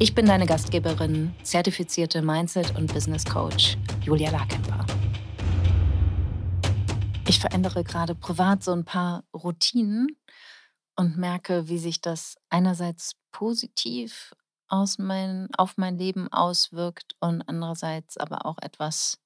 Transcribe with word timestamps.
Ich 0.00 0.14
bin 0.14 0.26
deine 0.26 0.46
Gastgeberin, 0.46 1.34
zertifizierte 1.42 2.22
Mindset- 2.22 2.76
und 2.76 2.94
Business 2.94 3.24
Coach 3.24 3.76
Julia 4.00 4.30
Larkemper. 4.30 4.86
Ich 7.26 7.40
verändere 7.40 7.82
gerade 7.82 8.14
privat 8.14 8.62
so 8.62 8.70
ein 8.70 8.84
paar 8.84 9.24
Routinen 9.34 10.16
und 10.94 11.18
merke, 11.18 11.68
wie 11.68 11.78
sich 11.78 12.00
das 12.00 12.36
einerseits 12.48 13.16
positiv 13.32 14.36
aus 14.68 14.98
mein, 14.98 15.48
auf 15.56 15.76
mein 15.78 15.98
Leben 15.98 16.32
auswirkt 16.32 17.16
und 17.18 17.42
andererseits 17.48 18.16
aber 18.18 18.46
auch 18.46 18.58
etwas 18.62 19.18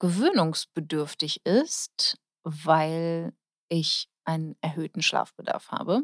gewöhnungsbedürftig 0.00 1.46
ist, 1.46 2.18
weil 2.42 3.32
ich 3.70 4.10
einen 4.26 4.54
erhöhten 4.60 5.00
Schlafbedarf 5.00 5.70
habe 5.70 6.02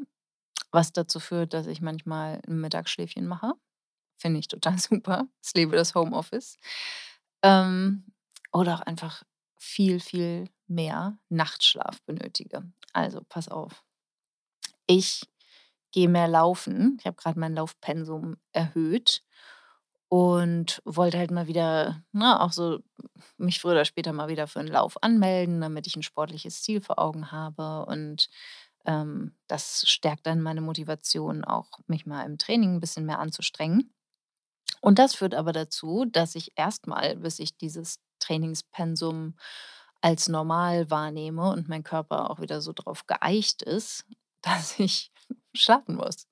was 0.71 0.93
dazu 0.93 1.21
führt, 1.21 1.55
dass 1.55 1.67
ich 1.67 1.81
manchmal 1.81 2.41
ein 2.47 2.61
Mittagsschläfchen 2.61 3.27
mache. 3.27 3.53
Finde 4.19 4.41
ich 4.41 4.49
total 4.49 4.79
super. 4.79 5.29
Ich 5.45 5.55
lebe 5.55 5.77
das 5.77 5.95
Homeoffice. 5.95 6.57
Ähm, 7.43 8.05
oder 8.52 8.77
auch 8.77 8.80
einfach 8.80 9.23
viel, 9.59 10.01
viel 10.01 10.49
mehr 10.66 11.19
Nachtschlaf 11.29 12.02
benötige. 12.02 12.63
Also 12.93 13.23
pass 13.29 13.49
auf. 13.49 13.85
Ich 14.87 15.23
gehe 15.93 16.09
mehr 16.09 16.29
laufen. 16.29 16.97
Ich 17.01 17.07
habe 17.07 17.16
gerade 17.16 17.38
mein 17.38 17.55
Laufpensum 17.55 18.37
erhöht 18.53 19.23
und 20.09 20.80
wollte 20.85 21.19
halt 21.19 21.30
mal 21.30 21.47
wieder, 21.47 22.03
ne, 22.13 22.41
auch 22.41 22.53
so 22.53 22.80
mich 23.37 23.60
früher 23.60 23.73
oder 23.73 23.85
später 23.85 24.13
mal 24.13 24.29
wieder 24.29 24.47
für 24.47 24.60
einen 24.60 24.69
Lauf 24.69 25.03
anmelden, 25.03 25.60
damit 25.60 25.87
ich 25.87 25.97
ein 25.97 26.03
sportliches 26.03 26.63
Ziel 26.63 26.80
vor 26.80 26.99
Augen 26.99 27.30
habe 27.30 27.85
und 27.87 28.30
ähm, 28.89 29.35
das 29.47 29.85
stärkt 29.87 30.27
dann 30.27 30.41
meine 30.41 30.63
Motivation, 30.63 31.45
auch 31.45 31.69
mich 31.87 32.07
mal 32.07 32.25
im 32.25 32.39
Training 32.39 32.77
ein 32.77 32.81
bisschen 32.81 33.05
mehr 33.05 33.19
anzustrengen. 33.19 33.93
Und 34.81 34.99
das 34.99 35.15
führt 35.15 35.35
aber 35.35 35.53
dazu, 35.53 36.07
dass 36.07 36.35
ich 36.35 36.53
erstmal, 36.57 37.16
bis 37.16 37.39
ich 37.39 37.57
dieses 37.59 38.01
Trainingspensum 38.19 39.37
als 40.01 40.29
normal 40.29 40.91
wahrnehme 40.91 41.51
und 41.51 41.69
mein 41.69 41.83
Körper 41.83 42.31
auch 42.31 42.41
wieder 42.41 42.61
so 42.63 42.73
drauf 42.73 43.07
geeicht 43.07 43.63
ist, 43.63 44.07
dass 44.41 44.79
ich 44.79 45.13
schlafen 45.55 45.97
muss. 45.97 46.27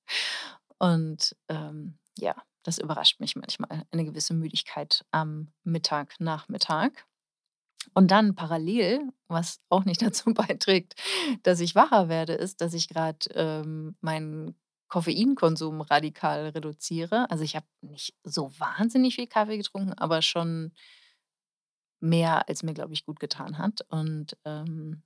Und 0.78 1.36
ähm, 1.48 1.98
ja, 2.18 2.34
das 2.62 2.78
überrascht 2.78 3.20
mich 3.20 3.36
manchmal, 3.36 3.84
eine 3.90 4.04
gewisse 4.04 4.32
Müdigkeit 4.32 5.04
am 5.10 5.52
Mittag, 5.62 6.18
Nachmittag. 6.20 7.06
Und 7.94 8.10
dann 8.10 8.34
parallel, 8.34 9.12
was 9.28 9.60
auch 9.68 9.84
nicht 9.84 10.02
dazu 10.02 10.32
beiträgt, 10.34 10.94
dass 11.42 11.60
ich 11.60 11.74
wacher 11.74 12.08
werde, 12.08 12.34
ist, 12.34 12.60
dass 12.60 12.74
ich 12.74 12.88
gerade 12.88 13.28
ähm, 13.34 13.96
meinen 14.00 14.56
Koffeinkonsum 14.88 15.80
radikal 15.80 16.48
reduziere. 16.48 17.28
Also 17.30 17.42
ich 17.42 17.56
habe 17.56 17.66
nicht 17.80 18.14
so 18.22 18.52
wahnsinnig 18.58 19.16
viel 19.16 19.26
Kaffee 19.26 19.56
getrunken, 19.56 19.94
aber 19.94 20.22
schon 20.22 20.72
mehr, 22.00 22.48
als 22.48 22.62
mir, 22.62 22.74
glaube 22.74 22.92
ich, 22.92 23.04
gut 23.04 23.18
getan 23.18 23.58
hat. 23.58 23.80
Und, 23.88 24.36
ähm, 24.44 25.02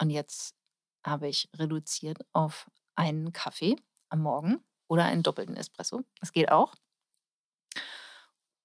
und 0.00 0.10
jetzt 0.10 0.56
habe 1.04 1.28
ich 1.28 1.48
reduziert 1.54 2.18
auf 2.32 2.70
einen 2.96 3.32
Kaffee 3.32 3.76
am 4.08 4.20
Morgen 4.20 4.64
oder 4.88 5.04
einen 5.04 5.22
doppelten 5.22 5.56
Espresso. 5.56 6.02
Das 6.20 6.32
geht 6.32 6.50
auch. 6.50 6.74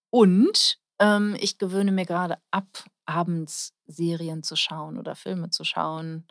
Und 0.10 0.80
ähm, 1.00 1.36
ich 1.40 1.58
gewöhne 1.58 1.92
mir 1.92 2.06
gerade 2.06 2.38
ab, 2.52 2.86
abends 3.08 3.74
Serien 3.88 4.44
zu 4.44 4.56
schauen 4.56 4.98
oder 4.98 5.16
Filme 5.16 5.50
zu 5.50 5.64
schauen, 5.64 6.28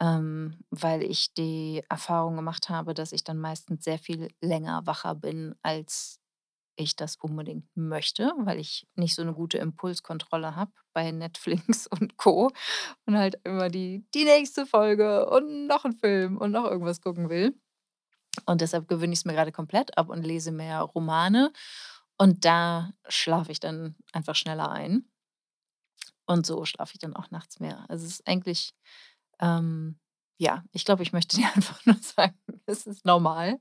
ähm, 0.00 0.58
weil 0.70 1.02
ich 1.02 1.34
die 1.34 1.82
Erfahrung 1.88 2.36
gemacht 2.36 2.68
habe, 2.68 2.94
dass 2.94 3.12
ich 3.12 3.24
dann 3.24 3.38
meistens 3.38 3.84
sehr 3.84 3.98
viel 3.98 4.28
länger 4.40 4.86
wacher 4.86 5.14
bin, 5.14 5.54
als 5.62 6.20
ich 6.76 6.96
das 6.96 7.16
unbedingt 7.16 7.66
möchte, 7.76 8.32
weil 8.38 8.58
ich 8.58 8.86
nicht 8.96 9.14
so 9.14 9.22
eine 9.22 9.34
gute 9.34 9.58
Impulskontrolle 9.58 10.56
habe 10.56 10.72
bei 10.92 11.10
Netflix 11.10 11.86
und 11.88 12.16
Co. 12.16 12.50
und 13.06 13.16
halt 13.16 13.40
immer 13.44 13.68
die 13.68 14.06
die 14.14 14.24
nächste 14.24 14.66
Folge 14.66 15.28
und 15.30 15.66
noch 15.66 15.84
ein 15.84 15.94
Film 15.94 16.38
und 16.38 16.52
noch 16.52 16.64
irgendwas 16.64 17.00
gucken 17.00 17.28
will. 17.30 17.54
Und 18.46 18.62
deshalb 18.62 18.88
gewöhne 18.88 19.12
ich 19.12 19.20
es 19.20 19.24
mir 19.26 19.34
gerade 19.34 19.52
komplett 19.52 19.98
ab 19.98 20.08
und 20.08 20.24
lese 20.24 20.52
mehr 20.52 20.80
Romane 20.80 21.52
und 22.18 22.44
da 22.44 22.92
schlafe 23.08 23.52
ich 23.52 23.60
dann 23.60 23.96
einfach 24.12 24.34
schneller 24.36 24.70
ein. 24.70 25.11
Und 26.26 26.46
so 26.46 26.64
schlafe 26.64 26.92
ich 26.94 27.00
dann 27.00 27.16
auch 27.16 27.30
nachts 27.30 27.60
mehr. 27.60 27.84
Also, 27.88 28.06
es 28.06 28.12
ist 28.14 28.28
eigentlich, 28.28 28.74
ähm 29.40 29.98
ja, 30.38 30.64
ich 30.72 30.84
glaube, 30.84 31.04
ich 31.04 31.12
möchte 31.12 31.36
dir 31.38 31.46
einfach 31.54 31.84
nur 31.86 31.96
sagen, 31.98 32.34
es 32.66 32.86
ist 32.86 33.04
normal, 33.04 33.60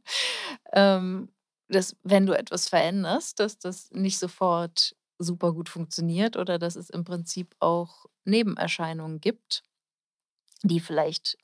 ähm, 0.74 1.30
dass 1.70 1.96
wenn 2.04 2.26
du 2.26 2.34
etwas 2.38 2.70
veränderst, 2.70 3.40
dass 3.40 3.60
das 3.60 3.92
nicht 3.92 4.18
sofort 4.20 4.96
super 5.20 5.54
gut 5.54 5.70
funktioniert 5.70 6.38
oder 6.38 6.58
dass 6.60 6.76
es 6.76 6.90
im 6.90 7.04
Prinzip 7.04 7.56
auch 7.60 8.06
Nebenerscheinungen 8.26 9.22
gibt, 9.22 9.64
die 10.64 10.80
vielleicht 10.80 11.38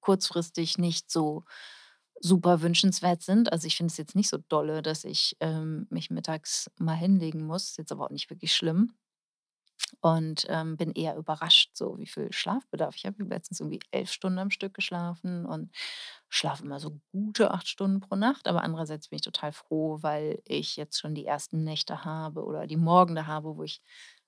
kurzfristig 0.00 0.78
nicht 0.78 1.10
so 1.10 1.44
super 2.20 2.62
wünschenswert 2.62 3.22
sind. 3.22 3.52
Also, 3.52 3.66
ich 3.66 3.76
finde 3.76 3.90
es 3.92 3.96
jetzt 3.98 4.14
nicht 4.16 4.28
so 4.30 4.38
dolle, 4.48 4.82
dass 4.82 5.04
ich, 5.04 5.36
ähm, 5.40 5.86
mich 5.90 6.10
mittags 6.10 6.70
mal 6.78 6.94
hinlegen 6.96 7.44
muss, 7.46 7.70
ist 7.70 7.78
jetzt 7.78 7.92
aber 7.92 8.06
auch 8.06 8.10
nicht 8.10 8.30
wirklich 8.30 8.54
schlimm 8.54 8.94
und, 10.00 10.46
ähm, 10.48 10.76
bin 10.76 10.92
eher 10.92 11.16
überrascht, 11.16 11.70
so 11.76 11.98
wie 11.98 12.06
viel 12.06 12.32
Schlafbedarf 12.32 12.96
ich 12.96 13.06
habe. 13.06 13.22
Letztens 13.24 13.60
irgendwie 13.60 13.80
11 13.90 14.10
Stunden 14.12 14.38
am 14.38 14.50
Stück 14.50 14.74
geschlafen 14.74 15.46
und 15.46 15.70
schlafe 16.28 16.64
immer 16.64 16.80
so 16.80 17.00
gute 17.12 17.50
8 17.52 17.68
Stunden 17.68 18.00
pro 18.00 18.16
Nacht, 18.16 18.48
aber 18.48 18.62
andererseits 18.64 19.08
bin 19.08 19.16
ich 19.16 19.22
total 19.22 19.52
froh, 19.52 19.98
weil 20.02 20.40
ich 20.46 20.76
jetzt 20.76 20.98
schon 21.00 21.14
die 21.14 21.26
ersten 21.26 21.64
Nächte 21.64 22.04
habe 22.04 22.44
oder 22.44 22.66
die 22.66 22.76
Morgende 22.76 23.26
habe, 23.26 23.56
wo 23.56 23.62
ich 23.62 23.82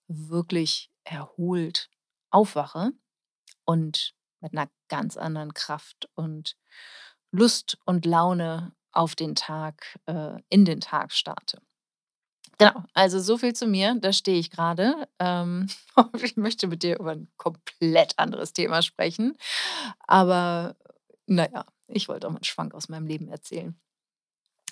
wirklich 0.08 0.90
erholt 1.04 1.90
aufwache 2.30 2.92
und 3.64 4.14
mit 4.40 4.52
einer 4.56 4.70
ganz 4.88 5.16
anderen 5.16 5.54
Kraft 5.54 6.08
und 6.14 6.56
Lust 7.32 7.78
und 7.86 8.06
Laune 8.06 8.74
auf 8.92 9.14
den 9.16 9.34
Tag 9.34 9.98
äh, 10.06 10.36
in 10.50 10.64
den 10.64 10.80
Tag 10.80 11.12
starte. 11.12 11.60
Genau, 12.58 12.84
also 12.94 13.18
so 13.20 13.36
viel 13.38 13.52
zu 13.54 13.66
mir, 13.66 13.96
da 14.00 14.12
stehe 14.12 14.38
ich 14.38 14.50
gerade. 14.50 15.08
Ähm, 15.18 15.68
ich 16.22 16.36
möchte 16.36 16.66
mit 16.68 16.82
dir 16.82 16.98
über 16.98 17.12
ein 17.12 17.28
komplett 17.36 18.18
anderes 18.18 18.52
Thema 18.52 18.82
sprechen, 18.82 19.36
aber 20.06 20.76
na 21.26 21.50
ja, 21.50 21.64
ich 21.88 22.08
wollte 22.08 22.26
auch 22.28 22.32
mal 22.32 22.38
'n 22.40 22.44
Schwank 22.44 22.74
aus 22.74 22.88
meinem 22.88 23.06
Leben 23.06 23.28
erzählen. 23.28 23.78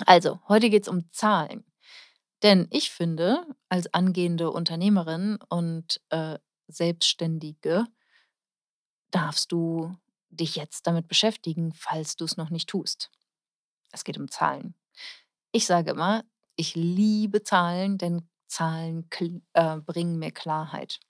Also, 0.07 0.41
heute 0.49 0.71
geht 0.71 0.85
es 0.85 0.89
um 0.89 1.11
Zahlen, 1.13 1.65
denn 2.43 2.69
ich 2.71 2.91
finde, 2.91 3.47
als 3.71 3.93
angehende 3.95 4.51
Unternehmerin 4.53 5.39
und, 5.51 6.01
äh, 6.11 6.39
Selbstständige 6.69 7.87
darfst 9.13 9.53
du 9.53 9.95
dich 10.31 10.57
jetzt 10.57 10.87
damit 10.87 11.07
beschäftigen, 11.07 11.73
falls 11.75 12.17
du 12.17 12.25
es 12.25 12.37
noch 12.37 12.51
nicht 12.51 12.69
tust. 12.69 13.11
Es 13.93 14.05
geht 14.05 14.19
um 14.19 14.31
Zahlen. 14.31 14.75
Ich 15.53 15.67
sage 15.67 15.93
immer, 15.93 16.25
ich 16.57 16.75
liebe 16.75 17.43
Zahlen, 17.43 17.99
denn 17.99 18.29
Zahlen 18.49 19.09
äh, 19.55 19.79
bringen 19.79 20.19
mir 20.19 20.31
Klarheit. 20.31 21.01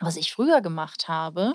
Was 0.00 0.16
ich 0.16 0.32
früher 0.32 0.60
gemacht 0.60 1.08
habe, 1.08 1.54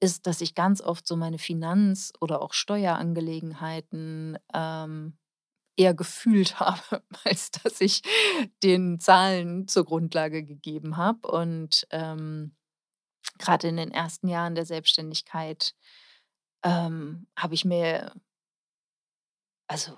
ist, 0.00 0.26
dass 0.26 0.40
ich 0.40 0.54
ganz 0.54 0.80
oft 0.80 1.06
so 1.06 1.16
meine 1.16 1.38
Finanz 1.38 2.12
oder 2.20 2.40
auch 2.42 2.52
Steuerangelegenheiten, 2.52 4.38
ähm, 4.54 5.18
eher 5.76 5.94
gefühlt 5.94 6.60
habe, 6.60 7.02
als 7.24 7.50
dass 7.50 7.80
ich 7.80 8.02
den 8.62 9.00
Zahlen 9.00 9.68
zur 9.68 9.84
Grundlage 9.84 10.44
gegeben 10.44 10.96
habe. 10.96 11.28
Und, 11.28 11.86
ähm, 11.90 12.56
grade 13.38 13.68
in 13.68 13.76
den 13.76 13.92
ersten 13.92 14.28
Jahren 14.28 14.54
der 14.54 14.66
Selbstständigkeit 14.66 15.74
ähm, 16.64 17.26
habe 17.36 17.54
ich 17.54 17.64
mir 17.64 18.12
also, 19.68 19.96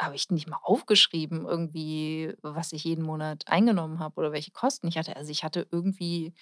habe 0.00 0.16
ich 0.16 0.30
nicht 0.30 0.48
mal 0.48 0.58
aufgeschrieben 0.62 1.46
irgendwie, 1.46 2.34
was 2.42 2.72
ich 2.72 2.84
jeden 2.84 3.04
Monat 3.04 3.44
eingenommen 3.48 3.98
habe 4.00 4.16
oder 4.20 4.32
welche 4.32 4.52
Kosten 4.52 4.88
ich 4.88 4.98
hatte. 4.98 5.16
Also, 5.16 5.30
ich 5.32 5.44
hatte 5.44 5.66
irgendwie 5.72 6.34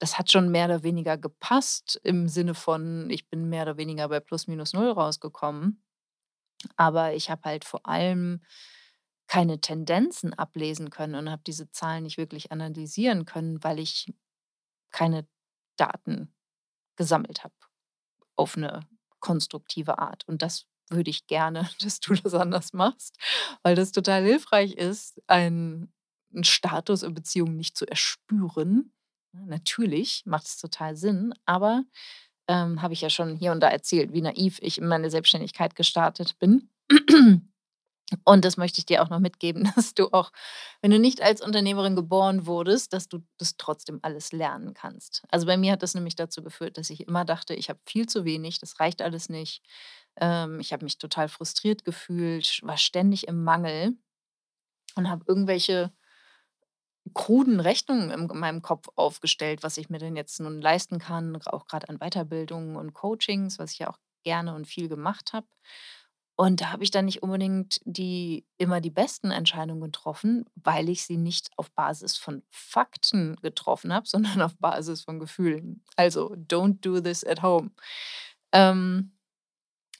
das 0.00 0.18
hat 0.18 0.30
schon 0.32 0.50
mehr 0.50 0.66
oder 0.66 0.82
weniger 0.84 1.18
gepasst 1.18 2.00
im 2.04 2.28
Sinne 2.28 2.54
von, 2.54 3.10
ich 3.10 3.28
bin 3.30 3.48
mehr 3.50 3.62
oder 3.64 3.76
weniger 3.78 4.08
bei 4.10 4.20
plus 4.20 4.46
minus 4.48 4.72
null 4.74 4.90
rausgekommen. 4.90 5.82
Aber 6.76 7.14
ich 7.14 7.30
habe 7.30 7.42
halt 7.44 7.64
vor 7.66 7.86
allem 7.86 8.42
keine 9.28 9.60
Tendenzen 9.60 10.34
ablesen 10.34 10.90
können 10.90 11.14
und 11.16 11.30
habe 11.30 11.42
diese 11.46 11.70
Zahlen 11.72 12.04
nicht 12.04 12.18
wirklich 12.18 12.52
analysieren 12.52 13.26
können, 13.26 13.62
weil 13.64 13.78
ich 13.80 14.12
keine 14.92 15.26
Daten 15.78 16.34
gesammelt 16.96 17.44
habe 17.44 17.54
auf 18.36 18.56
'ne 18.56 18.80
konstruktive 19.20 19.98
Art. 20.00 20.26
Und 20.28 20.42
das 20.42 20.66
würde 20.90 21.10
ich 21.10 21.26
gerne, 21.26 21.68
dass 21.82 22.00
du 22.00 22.14
das 22.14 22.34
anders 22.34 22.72
machst, 22.72 23.16
weil 23.62 23.74
das 23.76 23.92
total 23.92 24.24
hilfreich 24.24 24.74
ist, 24.74 25.20
ein 25.28 25.92
'n 26.34 26.44
Status 26.44 27.02
in 27.02 27.14
Beziehungen 27.14 27.56
nicht 27.56 27.76
zu 27.76 27.86
erspüren. 27.86 28.92
Natürlich 29.32 30.22
macht 30.26 30.46
es 30.46 30.58
total 30.58 30.96
Sinn, 30.96 31.34
aber, 31.46 31.84
ähm, 32.48 32.82
habe 32.82 32.94
ich 32.94 33.00
ja 33.02 33.10
schon 33.10 33.36
hier 33.36 33.52
und 33.52 33.60
da 33.60 33.68
erzählt, 33.68 34.12
wie 34.12 34.22
naiv 34.22 34.58
ich 34.62 34.78
in 34.78 34.86
meine 34.88 35.10
Selbstständigkeit 35.10 35.76
gestartet 35.76 36.38
bin. 36.38 36.70
Und 38.24 38.44
das 38.44 38.56
möchte 38.56 38.78
ich 38.80 38.86
dir 38.86 39.02
auch 39.02 39.08
noch 39.10 39.20
mitgeben, 39.20 39.64
dass 39.76 39.94
du 39.94 40.08
auch, 40.12 40.32
wenn 40.82 40.90
du 40.90 40.98
nicht 40.98 41.22
als 41.22 41.40
Unternehmerin 41.42 41.96
geboren 41.96 42.46
wurdest, 42.46 42.92
dass 42.92 43.08
du 43.08 43.20
das 43.38 43.56
trotzdem 43.56 44.00
alles 44.02 44.32
lernen 44.32 44.74
kannst. 44.74 45.22
Also, 45.30 45.46
bei 45.46 45.56
mir 45.56 45.72
hat 45.72 45.82
das 45.82 45.94
nämlich 45.94 46.16
dazu 46.16 46.42
geführt, 46.42 46.78
dass 46.78 46.90
ich 46.90 47.06
immer 47.06 47.24
dachte, 47.24 47.54
ich 47.54 47.68
habe 47.70 47.80
viel 47.86 48.08
zu 48.08 48.24
wenig, 48.24 48.58
das 48.58 48.80
reicht 48.80 49.02
alles 49.02 49.28
nicht. 49.28 49.62
Ähm, 50.16 50.60
ich 50.60 50.72
habe 50.72 50.84
mich 50.84 50.98
total 50.98 51.28
frustriert 51.28 51.84
gefühlt, 51.84 52.60
war 52.62 52.76
ständig 52.76 53.28
im 53.28 53.42
Mangel 53.44 53.96
und 54.96 55.08
habe 55.08 55.24
irgendwelche 55.26 55.92
kruden 57.14 57.60
Rechnungen 57.60 58.10
in 58.10 58.38
meinem 58.38 58.62
Kopf 58.62 58.88
aufgestellt, 58.94 59.62
was 59.62 59.78
ich 59.78 59.88
mir 59.88 59.98
denn 59.98 60.16
jetzt 60.16 60.38
nun 60.40 60.60
leisten 60.60 60.98
kann, 60.98 61.36
auch 61.46 61.66
grad 61.66 61.88
an 61.88 61.98
Weiterbildungen 61.98 62.76
und 62.76 62.94
Coachings, 62.94 63.58
was 63.58 63.72
ich 63.72 63.80
ja 63.80 63.90
auch 63.90 63.98
gerne 64.22 64.54
und 64.54 64.66
viel 64.66 64.88
gemacht 64.88 65.32
habe. 65.32 65.46
Und 66.36 66.62
da 66.62 66.72
habe 66.72 66.82
ich 66.82 66.90
dann 66.90 67.04
nicht 67.04 67.22
unbedingt 67.22 67.80
die 67.84 68.46
immer 68.56 68.80
die 68.80 68.90
besten 68.90 69.30
Entscheidungen 69.30 69.82
getroffen, 69.82 70.46
weil 70.54 70.88
ich 70.88 71.04
sie 71.04 71.18
nicht 71.18 71.50
auf 71.58 71.70
Basis 71.72 72.16
von 72.16 72.42
Fakten 72.48 73.36
getroffen 73.42 73.92
habe, 73.92 74.06
sondern 74.08 74.40
auf 74.40 74.56
Basis 74.56 75.02
von 75.02 75.18
Gefühlen. 75.18 75.84
Also, 75.96 76.34
don't 76.34 76.80
do 76.80 77.00
this 77.00 77.24
at 77.24 77.42
home. 77.42 77.72
Ähm, 78.52 79.12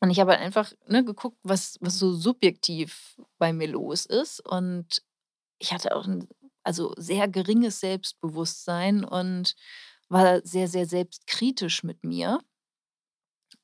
und 0.00 0.10
ich 0.10 0.20
habe 0.20 0.32
halt 0.32 0.40
einfach, 0.42 0.72
ne, 0.86 1.04
geguckt, 1.04 1.38
was 1.42 1.78
was 1.80 1.98
so 1.98 2.12
subjektiv 2.14 3.16
bei 3.38 3.52
mir 3.52 3.68
los 3.68 4.06
ist. 4.06 4.40
Und 4.46 5.02
ich 5.60 5.72
hatte 5.74 5.96
auch 5.96 6.06
'n 6.06 6.28
also, 6.64 6.94
sehr 6.98 7.28
geringes 7.28 7.80
Selbstbewusstsein 7.80 9.04
und 9.04 9.56
war 10.10 10.42
sehr, 10.46 10.68
sehr 10.68 10.86
selbstkritisch 10.86 11.84
mit 11.84 12.04
mir 12.04 12.40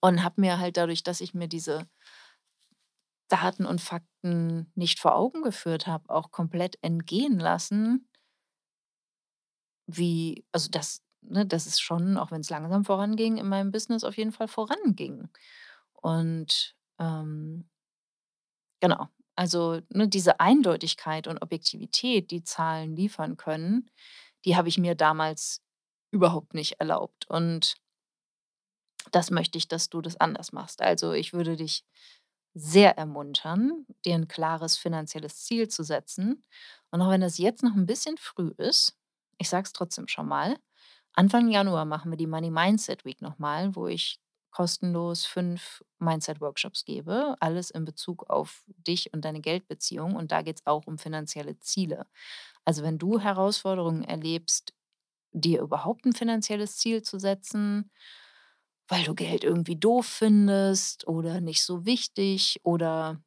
und 0.03 0.23
habe 0.23 0.41
mir 0.41 0.59
halt 0.59 0.77
dadurch, 0.77 1.03
dass 1.03 1.21
ich 1.21 1.35
mir 1.35 1.49
diese 1.49 1.87
Daten 3.31 3.67
und 3.67 3.81
Fakten 3.81 4.71
nicht 4.77 5.01
vor 5.01 5.17
Augen 5.17 5.43
geführt 5.43 5.87
habe, 5.87 6.09
auch 6.11 6.31
komplett 6.31 6.79
entgehen 6.83 7.39
lassen 7.41 8.07
wie 9.89 10.45
also, 10.53 10.69
dass 10.71 11.01
ne, 11.23 11.47
dass 11.47 11.67
es 11.67 11.81
schon, 11.81 12.17
auch 12.19 12.31
wenn's 12.31 12.51
langsam 12.51 12.85
voranging, 12.85 13.37
in 13.39 13.49
meinem 13.49 13.71
Business 13.73 14.05
auf 14.05 14.17
jeden 14.17 14.33
Fall 14.33 14.49
voranging. 14.49 15.29
Und, 16.07 16.77
ähm 17.01 17.69
genau, 18.83 19.09
also, 19.37 19.81
ne, 19.91 20.09
diese 20.09 20.41
Eindeutigkeit 20.41 21.27
und 21.27 21.43
Objektivität, 21.43 22.31
die 22.31 22.43
Zahlen 22.43 22.95
liefern 22.97 23.37
können, 23.37 23.91
die 24.45 24.57
habe 24.57 24.69
ich 24.69 24.79
mir 24.79 24.95
damals 24.95 25.63
überhaupt 26.13 26.55
nicht 26.55 26.81
erlaubt. 26.81 27.27
Und 27.29 27.77
das 29.13 29.31
möchte 29.31 29.59
ich, 29.59 29.69
dass 29.69 29.89
du 29.91 30.01
das 30.01 30.17
anders 30.21 30.53
machst. 30.53 30.83
Also, 30.83 31.13
ich 31.13 31.33
würde 31.33 31.57
dich 31.57 31.85
sehr 32.55 32.97
ermuntern, 32.99 33.87
dir 34.05 34.15
'n 34.17 34.29
klares 34.29 34.77
finanzielles 34.79 35.45
Ziel 35.45 35.69
zu 35.69 35.83
setzen. 35.85 36.45
Und 36.91 37.03
auch 37.03 37.11
wenn 37.11 37.21
das 37.21 37.39
jetzt 37.39 37.63
noch 37.63 37.75
'n 37.77 37.87
bisschen 37.87 38.17
früh 38.19 38.53
ist, 38.59 38.97
ich 39.39 39.49
sage 39.49 39.65
es 39.67 39.73
trotzdem 39.73 40.09
schon 40.09 40.29
mal, 40.29 40.57
Anfang 41.15 41.51
Januar 41.51 41.85
machen 41.87 42.11
wir 42.13 42.19
die 42.19 42.27
Money 42.29 42.51
Mindset 42.51 43.05
Week 43.05 43.21
noch 43.23 43.39
mal, 43.39 43.75
wo 43.77 43.87
ich 43.89 44.19
kostenlos 44.57 45.27
5 45.27 45.83
Mindset-Workshops 45.99 46.85
gebe, 46.85 47.37
alles 47.41 47.71
in 47.71 47.85
Bezug 47.85 48.31
auf 48.31 48.65
dich 48.79 49.13
und 49.13 49.25
deine 49.25 49.41
Geldbeziehung. 49.41 50.17
Und 50.17 50.33
da 50.33 50.43
geht's 50.43 50.63
auch 50.67 50.87
um 50.87 50.99
finanzielle 50.99 51.59
Ziele. 51.61 52.07
Also, 52.65 52.83
wenn 52.85 52.99
du 52.99 53.21
Herausforderungen 53.21 54.05
erlebst, 54.05 54.75
dir 55.33 55.63
überhaupt 55.63 56.07
'n 56.07 56.15
finanzielles 56.15 56.79
Ziel 56.79 57.03
zu 57.03 57.19
setzen, 57.21 57.91
weil 58.89 59.05
du 59.05 59.15
Geld 59.15 59.45
irgendwie 59.45 59.77
doof 59.77 60.07
findest 60.07 61.07
oder 61.09 61.41
nicht 61.41 61.63
so 61.65 61.87
wichtig 61.87 62.61
oder 62.65 63.21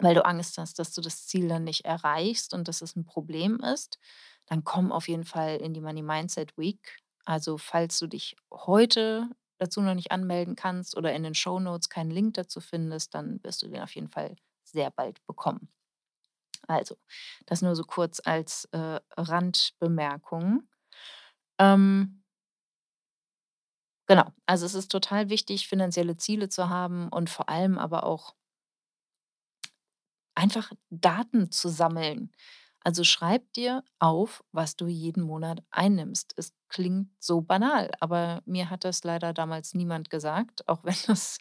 weil 0.00 0.14
du 0.16 0.24
Angst 0.26 0.58
hast, 0.58 0.78
dass 0.80 0.92
du 0.94 1.00
das 1.02 1.26
Ziel 1.28 1.48
dann 1.48 1.64
nicht 1.64 1.84
erreichst 1.86 2.54
und 2.54 2.68
dass 2.68 2.82
es 2.82 2.96
'n 2.96 3.04
Problem 3.06 3.58
ist, 3.60 3.98
dann 4.46 4.64
komm 4.64 4.92
auf 4.92 5.08
jeden 5.08 5.24
Fall 5.24 5.58
in 5.58 5.74
die 5.74 5.80
Money 5.82 6.02
Mindset 6.02 6.56
Week. 6.58 6.98
Also, 7.26 7.58
falls 7.58 7.98
du 8.00 8.06
dich 8.08 8.36
heute 8.52 9.28
dazu 9.60 9.82
noch 9.82 9.94
nicht 9.94 10.12
anmelden 10.12 10.56
kannst 10.56 10.96
oder 10.96 11.14
in 11.14 11.22
den 11.24 11.34
Shownotes 11.36 11.90
keinen 11.90 12.10
Link 12.12 12.34
dazu 12.34 12.60
findest, 12.60 13.14
dann 13.14 13.40
wirst 13.44 13.62
du 13.62 13.68
den 13.68 13.82
auf 13.82 13.94
jeden 13.94 14.08
Fall 14.10 14.36
sehr 14.64 14.90
bald 14.92 15.24
bekommen. 15.26 15.68
Also, 16.68 16.96
das 17.46 17.62
nur 17.62 17.76
so 17.76 17.84
kurz 17.84 18.20
als, 18.24 18.66
äh, 18.72 19.00
Randbemerkung. 19.16 20.64
Ähm 21.58 22.22
Genau. 24.08 24.26
Also, 24.46 24.66
es 24.66 24.74
ist 24.74 24.90
total 24.90 25.28
wichtig, 25.30 25.68
finanzielle 25.68 26.16
Ziele 26.16 26.48
zu 26.48 26.68
haben 26.68 27.08
und 27.10 27.30
vor 27.30 27.48
allem 27.48 27.78
aber 27.78 28.04
auch 28.04 28.34
einfach 30.34 30.72
Daten 30.90 31.50
zu 31.50 31.68
sammeln. 31.68 32.30
Also, 32.82 33.04
schreib 33.04 33.52
dir 33.52 33.84
auf, 33.98 34.42
was 34.52 34.74
du 34.76 34.86
jeden 34.86 35.22
Monat 35.22 35.62
einnimmst. 35.70 36.32
Es 36.36 36.52
klingt 36.68 37.10
so 37.20 37.42
banal, 37.42 37.90
aber 38.00 38.42
mir 38.46 38.70
hat 38.70 38.84
das 38.84 39.04
leider 39.04 39.34
damals 39.34 39.74
niemand 39.74 40.08
gesagt, 40.08 40.66
auch 40.68 40.82
wenn 40.84 40.96
das, 41.06 41.38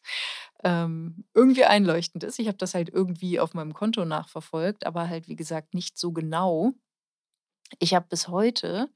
ähm, 0.63 1.23
irgendwie 1.33 1.63
einleuchtend 1.65 2.23
ist. 2.25 2.39
Ich 2.39 2.47
habe 2.47 2.57
das 2.57 2.73
halt 2.73 2.89
irgendwie 2.89 3.39
auf 3.39 3.53
meinem 3.53 3.73
Konto 3.73 4.03
nachverfolgt, 4.05 4.85
aber 4.85 5.07
halt, 5.09 5.27
wie 5.29 5.35
gesagt, 5.37 5.73
nicht 5.73 5.97
so 5.97 6.11
genau. 6.11 6.73
Ich 7.79 7.93
habe 7.93 8.07
bis 8.09 8.27
heute 8.27 8.89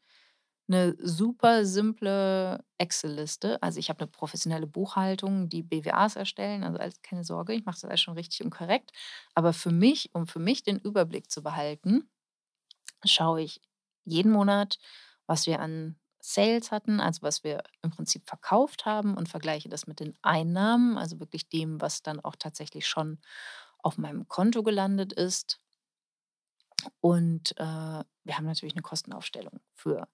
'ne 0.70 0.96
super 1.00 1.66
simple 1.66 2.64
Excel-Liste. 2.80 3.62
Also, 3.64 3.80
ich 3.80 3.90
habe 3.90 4.04
'ne 4.06 4.08
professionelle 4.12 4.68
Buchhaltung, 4.68 5.50
die 5.50 5.64
BWAs 5.64 6.16
erstellen, 6.18 6.64
also, 6.64 6.80
keine 7.04 7.24
Sorge, 7.26 7.54
ich 7.54 7.66
mache 7.66 7.76
das 7.82 7.86
alles 7.86 8.02
schon 8.02 8.16
richtig 8.16 8.44
und 8.46 8.52
korrekt. 8.52 8.92
Aber 9.36 9.54
für 9.54 9.72
mich 9.72 10.12
um 10.16 10.28
für 10.28 10.40
mich 10.40 10.64
den 10.64 10.80
Überblick 10.80 11.32
zu 11.32 11.44
behalten, 11.44 12.10
schaue 13.06 13.42
ich 13.44 13.62
jeden 14.06 14.32
Monat, 14.32 14.78
was 15.28 15.48
wir 15.48 15.60
an 15.62 15.98
Sales 16.20 16.72
hatten, 16.72 17.00
also, 17.02 17.22
was 17.24 17.44
wir 17.44 17.64
im 17.84 17.92
Prinzip 17.92 18.28
verkauft 18.28 18.86
haben 18.86 19.16
und 19.18 19.30
vergleiche 19.30 19.70
das 19.70 19.88
mit 19.88 20.00
den 20.00 20.18
Einnahmen, 20.22 20.98
also, 20.98 21.20
wirklich 21.20 21.50
dem, 21.50 21.82
was 21.82 22.02
dann 22.04 22.20
auch 22.22 22.36
tatsächlich 22.38 22.88
schon 22.88 23.20
auf 23.80 23.98
meinem 23.98 24.28
Konto 24.30 24.64
gelandet 24.64 25.14
ist. 25.14 25.58
Und, 27.04 27.52
äh, 27.58 27.64
wir 28.24 28.38
haben 28.38 28.46
natürlich 28.46 28.76
'ne 28.76 28.82
Kostenaufstellung 28.82 29.60
für 29.74 30.08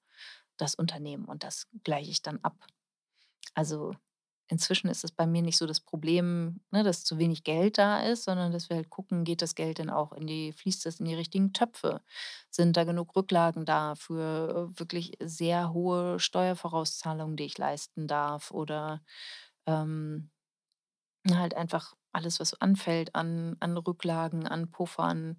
das 0.58 0.76
Unternehmen 0.76 1.26
und 1.26 1.44
das 1.44 1.68
gleiche 1.84 2.12
ich 2.12 2.22
dann 2.24 2.40
ab. 2.44 2.66
Also, 3.56 3.94
inzwischen 4.50 4.90
ist 4.90 5.04
es 5.06 5.12
bei 5.12 5.28
mir 5.28 5.42
nicht 5.44 5.58
so 5.58 5.68
das 5.68 5.80
Problem, 5.82 6.62
ne, 6.72 6.84
dass 6.84 7.06
zu 7.06 7.20
wenig 7.20 7.44
Geld 7.46 7.78
da 7.80 8.02
ist, 8.04 8.26
sondern 8.26 8.52
dass 8.52 8.70
wir 8.70 8.78
halt 8.78 8.90
gucken, 8.92 9.24
geht 9.26 9.42
das 9.44 9.56
Geld 9.56 9.80
denn 9.80 9.90
auch 9.92 10.14
in 10.14 10.28
die 10.28 10.54
fließt 10.54 10.86
das 10.86 11.00
in 11.00 11.06
die 11.08 11.16
richtigen 11.16 11.54
Töpfe? 11.54 12.02
Sind 12.52 12.78
da 12.78 12.84
genug 12.86 13.16
Rücklagen 13.16 13.66
da 13.66 13.96
für, 13.96 14.70
äh, 14.76 14.80
wirklich 14.80 15.14
sehr 15.22 15.74
hohe 15.74 16.20
Steuervorauszahlungen, 16.20 17.38
die 17.38 17.46
ich 17.46 17.58
leisten 17.58 18.08
darf 18.08 18.52
oder, 18.52 19.02
ähm, 19.68 20.32
halt 21.32 21.56
einfach 21.56 21.94
alles, 22.12 22.40
was 22.40 22.60
anfällt 22.62 23.16
an 23.16 23.56
an 23.60 23.78
Rücklagen, 23.78 24.48
an 24.48 24.72
Puffern, 24.72 25.38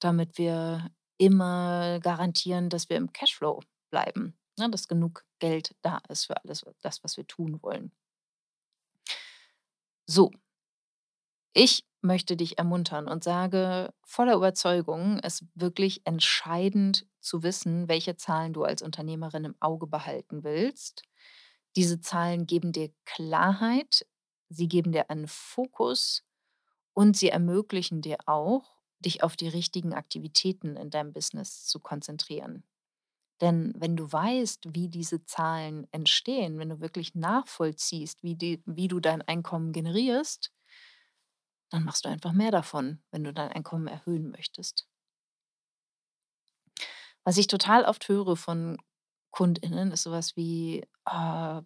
damit 0.00 0.38
wir 0.38 0.90
immer 1.18 2.00
garantieren, 2.00 2.68
dass 2.70 2.88
wir 2.88 2.96
im 2.96 3.12
Cashflow 3.12 3.60
bleiben, 3.90 4.38
ne, 4.58 4.70
dass 4.70 4.88
genug 4.88 5.24
Geld 5.40 5.74
da 5.82 6.00
ist 6.08 6.26
für 6.26 6.36
alles 6.42 6.64
das, 6.82 7.02
was 7.04 7.16
wir 7.16 7.26
tun 7.26 7.60
wollen. 7.62 7.92
So. 10.08 10.30
Ich 11.54 11.84
möchte 12.00 12.36
dich 12.36 12.58
ermuntern 12.58 13.08
und 13.08 13.24
sage 13.24 13.92
voller 14.04 14.34
Überzeugung, 14.36 15.18
es 15.22 15.44
wirklich 15.54 16.02
entscheidend 16.06 17.06
zu 17.20 17.42
wissen, 17.42 17.88
welche 17.88 18.16
Zahlen 18.16 18.52
du 18.52 18.62
als 18.64 18.82
Unternehmerin 18.82 19.44
im 19.44 19.56
Auge 19.60 19.86
behalten 19.86 20.44
willst. 20.44 21.02
Diese 21.76 22.00
Zahlen 22.00 22.46
geben 22.46 22.72
dir 22.72 22.90
Klarheit, 23.04 24.06
sie 24.48 24.68
geben 24.68 24.92
dir 24.92 25.10
einen 25.10 25.28
Fokus 25.28 26.24
und 26.94 27.16
sie 27.16 27.28
ermöglichen 27.30 28.02
dir 28.02 28.18
auch, 28.26 28.70
dich 29.00 29.22
auf 29.22 29.36
die 29.36 29.48
richtigen 29.48 29.94
Aktivitäten 29.94 30.76
in 30.76 30.90
deinem 30.90 31.12
Business 31.12 31.66
zu 31.66 31.80
konzentrieren. 31.80 32.64
Denn 33.40 33.72
wenn 33.76 33.96
du 33.96 34.10
weißt, 34.12 34.74
wie 34.74 34.88
diese 34.88 35.24
Zahlen 35.24 35.86
entstehen, 35.92 36.58
wenn 36.58 36.70
du 36.70 36.80
wirklich 36.80 37.14
nachvollziehst, 37.14 38.22
wie 38.22 38.34
die 38.36 38.62
wie 38.66 38.88
du 38.88 39.00
dein 39.00 39.22
Einkommen 39.22 39.72
generierst 39.72 40.50
dann 41.70 41.84
machst 41.84 42.04
du 42.04 42.10
einfach 42.10 42.32
mehr 42.32 42.50
davon, 42.50 43.00
wenn 43.10 43.24
du 43.24 43.32
dein 43.32 43.50
Einkommen 43.50 43.86
erhöhen 43.88 44.30
möchtest. 44.30 44.86
Was 47.24 47.36
ich 47.36 47.46
total 47.46 47.84
oft 47.84 48.08
höre 48.08 48.36
von 48.36 48.78
KundInnen, 49.30 49.92
ist 49.92 50.02
so 50.04 50.10
was 50.12 50.36
wie: 50.36 50.84
„Ah, 51.04 51.62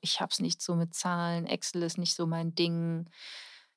ich 0.00 0.20
habe 0.20 0.30
es 0.32 0.40
nicht 0.40 0.62
so 0.62 0.74
mit 0.76 0.94
Zahlen, 0.94 1.46
Excel 1.46 1.82
ist 1.82 1.98
nicht 1.98 2.14
so 2.14 2.26
mein 2.26 2.54
Ding. 2.54 3.08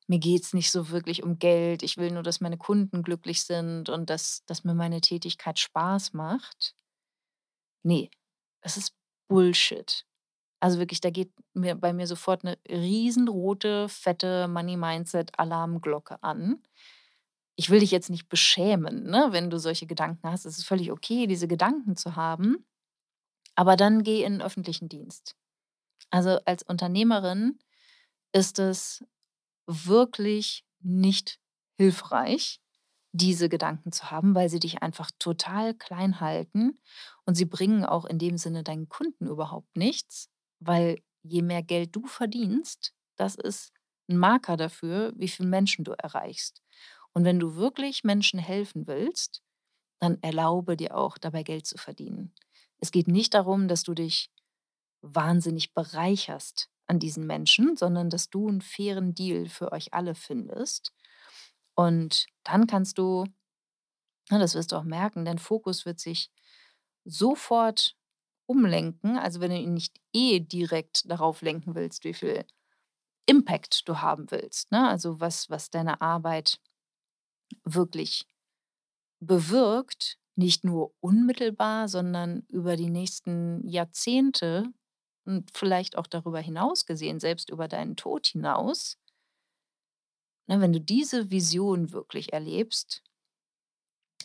Mir 0.07 0.19
geht's 0.19 0.53
nicht 0.53 0.71
so 0.71 0.89
wirklich 0.89 1.23
um 1.23 1.39
Geld. 1.39 1.83
Ich 1.83 1.97
will 1.97 2.11
nur, 2.11 2.23
dass 2.23 2.41
meine 2.41 2.57
Kunden 2.57 3.03
glücklich 3.03 3.43
sind 3.43 3.89
und 3.89 4.09
dass 4.09 4.43
dass 4.47 4.63
mir 4.65 4.73
meine 4.75 5.01
Tätigkeit 5.01 5.59
Spaß 5.59 6.13
macht.“ 6.13 6.73
Ne, 7.85 8.09
das 8.61 8.77
ist 8.77 8.93
Bullshit. 9.27 10.05
Also 10.61 10.79
wirklich, 10.79 11.01
da 11.01 11.09
geht 11.11 11.31
mir 11.53 11.75
bei 11.75 11.93
mir 11.93 12.07
sofort 12.07 12.43
'ne 12.43 12.57
riesenrote, 12.69 13.89
fette 13.89 14.47
Money-Mindset-Alarmglocke 14.49 16.23
an. 16.23 16.61
Ich 17.57 17.69
will 17.71 17.79
dich 17.81 17.91
jetzt 17.91 18.09
nicht 18.11 18.29
beschämen, 18.29 19.05
ne, 19.05 19.29
wenn 19.31 19.49
du 19.51 19.59
solche 19.59 19.87
Gedanken 19.87 20.29
hast. 20.29 20.45
Es 20.45 20.57
ist 20.59 20.65
völlig 20.67 20.91
okay, 20.91 21.27
diese 21.27 21.47
Gedanken 21.49 21.95
zu 21.97 22.15
haben, 22.17 22.65
aber 23.55 23.77
dann 23.77 24.03
geh 24.03 24.23
in 24.23 24.35
'n 24.35 24.43
öffentlichen 24.43 24.89
Dienst. 24.89 25.35
Also, 26.11 26.39
als 26.45 26.63
Unternehmerin 26.63 27.59
ist 28.33 28.59
es 28.59 29.05
wirklich 29.67 30.65
nicht 30.81 31.39
hilfreich, 31.79 32.59
diese 33.13 33.49
Gedanken 33.49 33.91
zu 33.93 34.11
haben, 34.11 34.35
weil 34.35 34.49
sie 34.49 34.59
dich 34.59 34.81
einfach 34.83 35.11
total 35.19 35.75
klein 35.75 36.19
halten 36.19 36.79
und 37.25 37.35
sie 37.35 37.45
bringen 37.45 37.85
auch 37.85 38.05
in 38.05 38.19
dem 38.19 38.37
Sinne 38.39 38.63
deinen 38.63 38.89
Kunden 38.89 39.27
überhaupt 39.27 39.77
nichts, 39.77 40.29
weil 40.59 40.99
je 41.23 41.43
mehr 41.43 41.63
Geld 41.63 41.95
du 41.95 42.07
verdienst, 42.07 42.93
das 43.17 43.35
ist 43.35 43.71
'n 44.09 44.17
Marker 44.17 44.57
dafür, 44.57 45.13
wie 45.15 45.27
viel 45.29 45.45
Menschen 45.47 45.85
du 45.85 45.93
erreichst. 45.93 46.61
Und 47.13 47.25
wenn 47.25 47.39
du 47.39 47.55
wirklich 47.55 48.03
Menschen 48.03 48.39
helfen 48.39 48.87
willst, 48.87 49.41
dann 50.01 50.19
erlaube 50.23 50.77
dir 50.77 50.97
auch, 50.97 51.17
dabei 51.19 51.43
Geld 51.43 51.67
zu 51.67 51.77
verdienen. 51.77 52.33
Es 52.79 52.91
geht 52.91 53.07
nicht 53.09 53.33
darum, 53.35 53.67
dass 53.69 53.83
du 53.83 53.93
dich 53.95 54.31
wahnsinnig 55.03 55.73
bereicherst 55.75 56.69
an 56.87 56.99
diesen 56.99 57.27
Menschen, 57.27 57.77
sondern 57.77 58.09
dass 58.11 58.29
du 58.31 58.49
'n 58.49 58.61
fairen 58.61 59.15
Deal 59.15 59.47
für 59.49 59.71
euch 59.73 59.93
alle 59.93 60.15
findest. 60.15 60.93
Und 61.75 62.27
dann 62.43 62.67
kannst 62.67 62.97
du 62.97 63.25
ne, 64.31 64.39
das 64.39 64.55
wirst 64.55 64.71
du 64.71 64.77
auch 64.77 64.83
merken, 64.83 65.25
dein 65.25 65.37
Fokus 65.39 65.85
wird 65.85 65.99
sich 65.99 66.29
sofort 67.05 67.95
umlenken. 68.45 69.17
Also, 69.17 69.39
wenn 69.41 69.51
du 69.51 69.57
ihn 69.57 69.73
nicht 69.73 69.99
eh 70.13 70.39
direkt 70.39 71.09
darauf 71.09 71.41
lenken 71.41 71.75
willst, 71.75 72.03
wie 72.03 72.13
viel 72.13 72.45
Impact 73.27 73.87
du 73.87 74.01
haben 74.01 74.31
willst, 74.31 74.71
ne? 74.71 74.89
Also, 74.89 75.19
was 75.19 75.49
was 75.49 75.69
deine 75.71 76.01
Arbeit 76.01 76.59
wirklich 77.65 78.25
bewirkt, 79.19 80.17
nicht 80.35 80.63
nur 80.65 80.93
unmittelbar, 81.01 81.87
sondern 81.87 82.43
über 82.49 82.75
die 82.75 82.89
nächsten 82.89 83.67
Jahrzehnte 83.67 84.65
und 85.25 85.49
vielleicht 85.53 85.97
auch 85.97 86.07
darüber 86.07 86.39
hinaus 86.39 86.85
gesehen, 86.85 87.19
selbst 87.19 87.49
über 87.49 87.67
deinen 87.67 87.95
Tod 87.95 88.27
hinaus 88.27 88.97
ne, 90.47 90.61
wenn 90.61 90.73
du 90.73 90.81
diese 90.81 91.31
Vision 91.31 91.91
wirklich 91.93 92.33
erlebst 92.33 93.01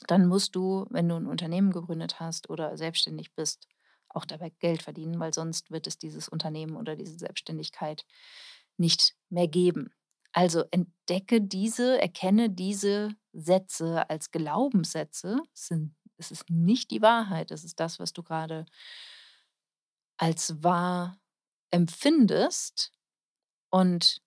dann 0.06 0.26
musst 0.26 0.54
du, 0.56 0.86
wenn 0.90 1.08
du 1.08 1.16
'n 1.16 1.26
Unternehmen 1.26 1.70
gegründet 1.72 2.18
hast 2.20 2.48
oder 2.50 2.76
selbstständig 2.78 3.34
bist, 3.34 3.68
auch 4.08 4.24
dabei 4.24 4.50
Geld 4.58 4.82
verdienen, 4.82 5.20
weil 5.20 5.34
sonst 5.34 5.70
wird 5.70 5.86
es 5.86 5.98
dieses 5.98 6.28
Unternehmen 6.28 6.76
oder 6.76 6.96
diese 6.96 7.18
Selbstständigkeit 7.18 8.04
nicht 8.78 9.14
mehr 9.30 9.48
geben. 9.48 9.90
Also, 10.32 10.64
entdecke 10.70 11.40
diese 11.42 12.00
erkenne 12.00 12.48
diese 12.50 13.10
Sätze 13.32 14.08
als 14.10 14.30
Glaubenssätze. 14.30 15.40
Es 15.54 15.66
sind 15.68 15.94
es 16.20 16.32
ist 16.32 16.50
nicht 16.50 16.90
die 16.90 17.00
Wahrheit. 17.02 17.50
Es 17.52 17.62
ist 17.64 17.78
das, 17.80 18.00
was 18.00 18.12
du 18.12 18.22
grade 18.24 18.64
als 20.20 20.62
wahr 20.64 21.16
empfindest 21.70 22.92
und, 23.70 24.20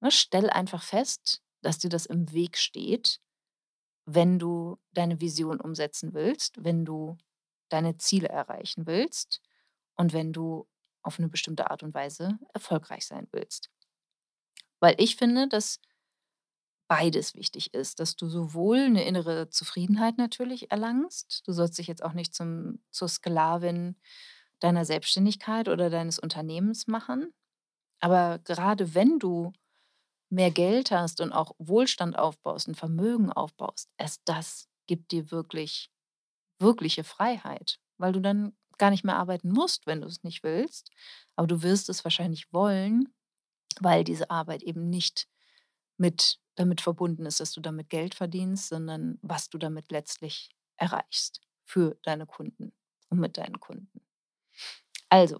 ne, 0.00 0.10
stell 0.10 0.50
einfach 0.50 0.82
fest, 0.82 1.42
dass 1.62 1.78
dir 1.78 1.90
das 1.90 2.06
im 2.06 2.32
Weg 2.32 2.58
steht, 2.58 3.20
wenn 4.06 4.38
du 4.38 4.78
deine 4.92 5.20
Vision 5.20 5.60
umsetzen 5.60 6.14
willst, 6.14 6.64
wenn 6.64 6.84
du 6.84 7.18
deine 7.70 7.98
Ziele 7.98 8.28
erreichen 8.28 8.86
willst 8.86 9.40
und 9.96 10.12
wenn 10.14 10.32
du 10.32 10.68
auf 11.02 11.18
'ne 11.20 11.28
bestimmte 11.28 11.70
Art 11.70 11.82
und 11.84 11.94
Weise 11.94 12.38
erfolgreich 12.54 13.06
sein 13.06 13.28
willst. 13.32 13.68
Weil 14.82 14.94
ich 14.98 15.16
finde, 15.16 15.46
dass 15.46 15.76
beides 16.90 17.36
wichtig 17.36 17.72
ist, 17.72 18.00
dass 18.00 18.16
du 18.16 18.28
sowohl 18.28 18.88
'ne 18.90 19.04
innere 19.06 19.48
Zufriedenheit 19.48 20.18
natürlich 20.18 20.72
erlangst. 20.72 21.42
Du 21.46 21.52
sollst 21.52 21.78
dich 21.78 21.86
jetzt 21.86 22.02
auch 22.02 22.14
nicht 22.14 22.34
zum 22.34 22.80
zur 22.90 23.06
Sklavin 23.06 23.94
deiner 24.58 24.84
Selbstständigkeit 24.84 25.68
oder 25.68 25.88
deines 25.88 26.18
Unternehmens 26.18 26.88
machen. 26.88 27.32
Aber 28.00 28.40
gerade 28.40 28.94
wenn 28.94 29.18
du 29.20 29.52
mehr 30.30 30.50
Geld 30.50 30.90
hast 30.90 31.20
und 31.20 31.32
auch 31.32 31.52
Wohlstand 31.58 32.18
aufbaust 32.18 32.68
und 32.68 32.76
Vermögen 32.76 33.32
aufbaust, 33.32 33.90
erst 33.98 34.22
das 34.24 34.68
gibt 34.86 35.12
dir 35.12 35.30
wirklich 35.30 35.90
wirkliche 36.60 37.04
Freiheit, 37.04 37.80
weil 37.98 38.12
du 38.12 38.20
dann 38.20 38.52
gar 38.78 38.90
nicht 38.90 39.04
mehr 39.04 39.16
arbeiten 39.16 39.50
musst, 39.50 39.86
wenn 39.86 40.00
du's 40.02 40.22
nicht 40.22 40.42
willst. 40.42 40.90
Aber 41.36 41.46
du 41.46 41.62
wirst 41.62 41.88
es 41.88 42.04
wahrscheinlich 42.04 42.52
wollen, 42.52 43.12
weil 43.80 44.04
diese 44.04 44.30
Arbeit 44.30 44.62
eben 44.62 44.90
nicht 44.90 45.28
mit 45.98 46.40
damit 46.56 46.80
verbunden 46.80 47.26
ist, 47.26 47.40
dass 47.40 47.52
du 47.52 47.60
damit 47.60 47.90
Geld 47.90 48.14
verdienst, 48.14 48.68
sondern 48.68 49.18
was 49.22 49.48
du 49.50 49.58
damit 49.58 49.90
letztlich 49.92 50.50
erreichst 50.76 51.40
für 51.64 51.96
deine 52.02 52.26
Kunden 52.26 52.72
und 53.10 53.20
mit 53.20 53.38
deinen 53.38 53.60
Kunden. 53.60 54.02
Also 55.10 55.38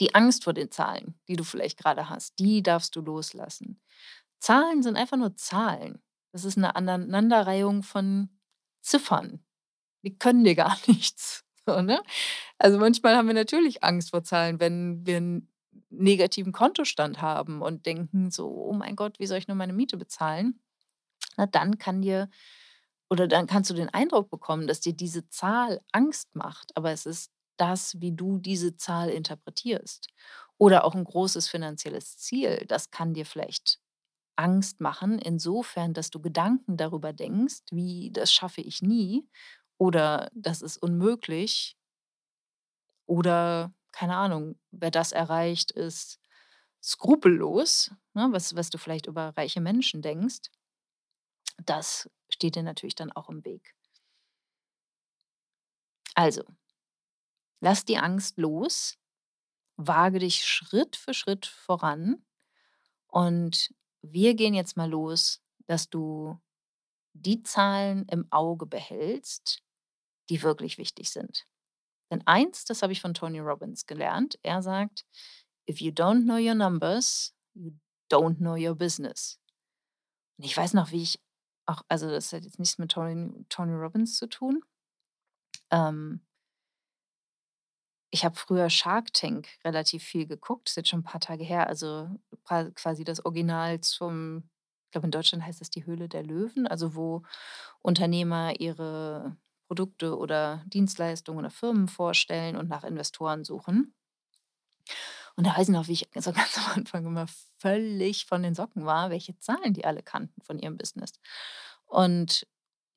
die 0.00 0.14
Angst 0.14 0.44
vor 0.44 0.52
den 0.54 0.70
Zahlen, 0.70 1.18
die 1.28 1.36
du 1.36 1.44
vielleicht 1.44 1.78
grade 1.78 2.08
hast, 2.10 2.38
die 2.38 2.62
darfst 2.62 2.96
du 2.96 3.00
loslassen. 3.02 3.80
Zahlen 4.40 4.82
sind 4.82 4.96
einfach 4.96 5.16
nur 5.18 5.36
Zahlen. 5.36 6.02
Das 6.32 6.44
ist 6.44 6.56
'ne 6.58 6.76
Aneinanderreihung 6.76 7.82
von 7.84 8.30
Ziffern. 8.82 9.44
Die 10.04 10.18
können 10.18 10.44
dir 10.44 10.54
gar 10.56 10.76
nichts, 10.88 11.44
so, 11.66 11.82
ne? 11.82 12.02
Also, 12.58 12.78
manchmal 12.78 13.16
haben 13.16 13.28
wir 13.28 13.34
natürlich 13.34 13.84
Angst 13.84 14.10
vor 14.10 14.24
Zahlen, 14.24 14.60
wenn 14.60 15.06
wir 15.06 15.18
'n 15.18 15.48
negativen 15.90 16.52
Kontostand 16.52 17.22
haben 17.22 17.62
und 17.62 17.86
denken 17.86 18.30
so: 18.32 18.48
„Oh 18.50 18.72
mein 18.74 18.96
Gott, 18.96 19.18
wie 19.20 19.26
soll 19.26 19.38
ich 19.38 19.48
nur 19.48 19.56
meine 19.56 19.72
Miete 19.74 19.96
bezahlen?“ 19.98 20.60
Na, 21.38 21.46
dann 21.46 21.78
kann 21.78 22.02
dir 22.02 22.28
oder 23.10 23.28
dann 23.28 23.46
kannst 23.48 23.70
du 23.70 23.74
den 23.74 23.90
Eindruck 23.90 24.30
bekommen, 24.30 24.66
dass 24.68 24.80
dir 24.80 24.94
diese 24.94 25.28
Zahl 25.30 25.80
Angst 25.92 26.34
macht, 26.36 26.76
aber 26.76 26.92
es 26.92 27.06
ist 27.06 27.30
das, 27.58 28.00
wie 28.00 28.12
du 28.12 28.38
diese 28.38 28.76
Zahl 28.76 29.10
interpretierst. 29.10 30.08
Oder 30.58 30.84
auch 30.84 30.94
'n 30.94 31.04
großes 31.04 31.48
finanzielles 31.48 32.16
Ziel, 32.18 32.64
das 32.68 32.90
kann 32.90 33.14
dir 33.14 33.26
vielleicht 33.26 33.78
Angst 34.36 34.80
machen, 34.80 35.18
insofern, 35.20 35.94
dass 35.94 36.10
du 36.10 36.20
Gedanken 36.22 36.76
darüber 36.78 37.12
denkst, 37.14 37.60
wie: 37.72 38.10
„Das 38.12 38.32
schaffe 38.32 38.62
ich 38.62 38.82
nie“ 38.82 39.28
oder 39.78 40.30
„Das 40.34 40.62
ist 40.62 40.78
unmöglich“ 40.78 41.74
oder 43.08 43.72
keine 43.92 44.16
Ahnung, 44.16 44.56
wer 44.72 44.90
das 44.90 45.12
erreicht, 45.12 45.70
ist 45.70 46.20
skrupellos, 46.82 47.92
ne, 48.14 48.28
was 48.32 48.54
was 48.56 48.70
du 48.70 48.78
vielleicht 48.78 49.06
über 49.06 49.32
reiche 49.36 49.60
Menschen 49.60 50.02
denkst. 50.02 50.50
Das 51.64 52.08
steht 52.28 52.56
dir 52.56 52.62
natürlich 52.62 52.94
dann 52.94 53.12
auch 53.12 53.28
im 53.30 53.44
Weg. 53.44 53.72
Also, 56.16 56.42
lass 57.60 57.84
die 57.84 57.98
Angst 57.98 58.38
los, 58.38 58.98
wage 59.76 60.20
dich 60.20 60.44
Schritt 60.44 60.96
für 60.96 61.14
Schritt 61.14 61.46
voran 61.46 62.24
und 63.08 63.74
wir 64.02 64.34
gehen 64.34 64.54
jetzt 64.54 64.76
mal 64.76 64.90
los, 64.90 65.42
dass 65.66 65.90
du 65.90 66.38
die 67.14 67.42
Zahlen 67.42 68.06
im 68.10 68.26
Auge 68.30 68.66
behältst, 68.66 69.62
die 70.30 70.42
wirklich 70.42 70.78
wichtig 70.78 71.10
sind. 71.10 71.46
Denn 72.10 72.22
eins, 72.26 72.64
das 72.64 72.82
habe 72.82 72.92
ich 72.92 73.00
von 73.00 73.14
Tony 73.14 73.40
Robbins 73.40 73.86
gelernt. 73.86 74.38
Er 74.42 74.62
sagt: 74.62 75.04
„If 75.68 75.80
you 75.80 75.92
don't 75.92 76.24
know 76.24 76.36
your 76.36 76.54
numbers, 76.54 77.34
you 77.54 77.72
don't 78.10 78.36
know 78.38 78.56
your 78.56 78.76
business.“ 78.76 79.38
Und 80.38 80.44
ich 80.44 80.56
weiß 80.56 80.74
noch, 80.74 80.90
wie 80.92 81.02
ich 81.02 81.20
auch 81.66 81.82
also, 81.88 82.08
das 82.10 82.32
hat 82.32 82.44
jetzt 82.44 82.58
nichts 82.58 82.78
mit 82.78 82.92
Tony 82.92 83.44
Tony 83.48 83.72
Robbins 83.74 84.16
zu 84.16 84.28
tun. 84.28 84.62
Ähm 85.70 86.20
ich 88.16 88.24
habe 88.24 88.36
früher 88.36 88.70
Shark 88.70 89.12
Tank 89.14 89.48
relativ 89.64 90.02
viel 90.04 90.26
geguckt, 90.26 90.68
ist 90.70 90.76
jetzt 90.76 90.88
schon 90.90 91.00
'n 91.00 91.04
paar 91.04 91.20
Tage 91.20 91.44
her, 91.44 91.68
also, 91.68 92.08
qua 92.44 92.64
quasi 92.72 93.04
das 93.04 93.24
Original 93.24 93.80
zum 93.80 94.50
ich 94.88 94.92
glaube, 94.92 95.08
in 95.08 95.10
Deutschland 95.12 95.44
heißt 95.44 95.60
es 95.62 95.70
„Die 95.70 95.84
Höhle 95.86 96.08
der 96.08 96.22
Löwen“, 96.24 96.66
also, 96.66 96.94
wo 96.96 97.22
Unternehmer 97.82 98.60
ihre 98.60 99.36
Produkte 99.68 100.16
oder 100.18 100.64
Dienstleistungen 100.66 101.40
oder 101.40 101.50
Firmen 101.50 101.88
vorstellen 101.88 102.56
und 102.56 102.68
nach 102.68 102.84
Investoren 102.84 103.44
suchen. 103.44 103.94
Und 105.36 105.46
da 105.46 105.56
weiß 105.56 105.68
ich 105.68 105.74
noch, 105.74 105.86
wie 105.88 105.92
ich 105.92 106.08
so 106.16 106.32
ganz 106.32 106.56
am 106.58 106.64
Anfang 106.74 107.06
immer 107.06 107.26
völlig 107.58 108.26
von 108.26 108.42
den 108.42 108.54
Socken 108.54 108.84
war, 108.86 109.10
welche 109.10 109.38
Zahlen 109.38 109.74
die 109.74 109.84
alle 109.84 110.02
kannten 110.02 110.40
von 110.42 110.58
ihrem 110.58 110.76
Business. 110.76 111.12
Und 111.86 112.46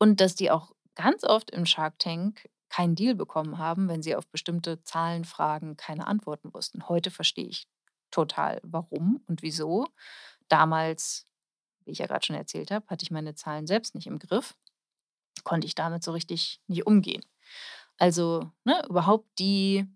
und 0.01 0.21
dass 0.21 0.35
die 0.35 0.49
auch 0.51 0.71
ganz 0.95 1.23
oft 1.25 1.51
im 1.51 1.65
Shark 1.65 1.99
Tank 1.99 2.47
keinen 2.69 2.95
Deal 2.95 3.15
bekommen 3.15 3.57
haben, 3.57 3.88
wenn 3.89 4.01
sie 4.03 4.15
auf 4.15 4.27
bestimmte 4.27 4.83
Zahlenfragen 4.83 5.77
keine 5.77 6.07
Antworten 6.07 6.53
wussten. 6.53 6.88
Heute 6.89 7.11
verstehe 7.11 7.47
ich 7.47 7.67
total, 8.11 8.59
warum 8.63 9.21
und 9.27 9.41
wieso. 9.41 9.85
Damals, 10.49 11.27
wie 11.85 11.91
ich 11.91 11.99
ja 11.99 12.07
gerade 12.07 12.25
schon 12.25 12.35
erzählt 12.35 12.71
habe, 12.71 12.88
hatte 12.88 13.03
ich 13.03 13.11
meine 13.11 13.35
Zahlen 13.35 13.67
selbst 13.67 13.95
nicht 13.95 14.07
im 14.07 14.19
Griff, 14.19 14.55
konnte 15.43 15.67
ich 15.67 15.75
damit 15.75 16.03
so 16.03 16.11
richtig 16.11 16.61
nicht 16.67 16.85
umgehen. 16.88 17.23
Also, 17.97 18.51
ne, 18.65 18.83
überhaupt 18.89 19.27
die 19.39 19.88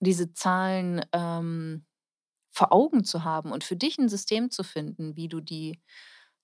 diese 0.00 0.32
Zahlen, 0.32 1.04
ähm, 1.12 1.84
vor 2.52 2.72
Augen 2.72 3.04
zu 3.04 3.24
haben 3.24 3.52
und 3.52 3.64
für 3.64 3.76
dich 3.76 3.98
ein 3.98 4.08
System 4.08 4.50
zu 4.50 4.64
finden, 4.64 5.16
wie 5.16 5.28
du 5.28 5.40
die 5.40 5.80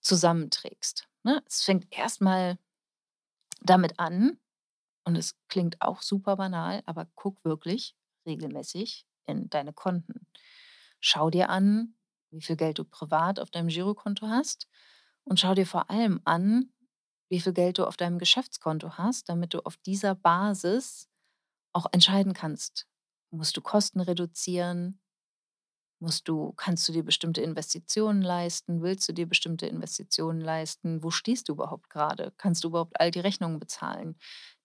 zusammenträgst, 0.01 1.09
ne? 1.25 1.43
Es 1.47 1.63
fängt 1.65 1.87
erst 1.91 2.21
mal 2.21 2.59
damit 3.61 3.99
an 3.99 4.39
und 5.07 5.17
es 5.17 5.37
klingt 5.49 5.81
auch 5.81 6.03
super 6.03 6.37
banal, 6.37 6.83
aber 6.87 7.09
guck 7.15 7.45
wirklich 7.45 7.97
regelmäßig 8.27 9.07
in 9.27 9.49
deine 9.51 9.73
Konten. 9.73 10.27
Schau 11.01 11.31
dir 11.31 11.49
an, 11.49 11.95
wie 12.31 12.43
viel 12.43 12.57
Geld 12.57 12.79
du 12.79 12.85
privat 12.85 13.41
auf 13.41 13.51
deinem 13.51 13.69
Girokonto 13.69 14.29
hast 14.29 14.69
und 15.25 15.41
schau 15.41 15.55
dir 15.55 15.67
vor 15.67 15.91
allem 15.91 16.21
an, 16.25 16.73
wie 17.29 17.41
viel 17.41 17.53
Geld 17.53 17.79
du 17.79 17.87
auf 17.87 17.97
deinem 17.97 18.19
Geschäftskonto 18.19 18.99
hast, 18.99 19.29
damit 19.29 19.55
du 19.55 19.61
auf 19.61 19.77
dieser 19.79 20.15
Basis 20.15 21.09
auch 21.73 21.87
entscheiden 21.93 22.33
kannst. 22.35 22.87
Musst 23.31 23.57
du 23.57 23.61
Kosten 23.61 24.01
reduzieren? 24.01 25.01
Musst 25.99 26.29
du 26.29 26.53
kannst 26.53 26.87
du 26.89 26.93
dir 26.93 27.05
bestimmte 27.05 27.41
Investitionen 27.41 28.21
leisten? 28.21 28.83
Willst 28.83 29.09
du 29.09 29.13
dir 29.15 29.27
bestimmte 29.27 29.67
Investitionen 29.67 30.41
leisten? 30.41 31.03
Wo 31.03 31.11
stehst 31.11 31.49
du 31.49 31.55
überhaupt 31.55 31.89
gerade? 31.89 32.33
Kannst 32.37 32.65
du 32.65 32.69
überhaupt 32.69 33.01
all 33.01 33.11
die 33.11 33.21
Rechnungen 33.21 33.59
bezahlen, 33.59 34.17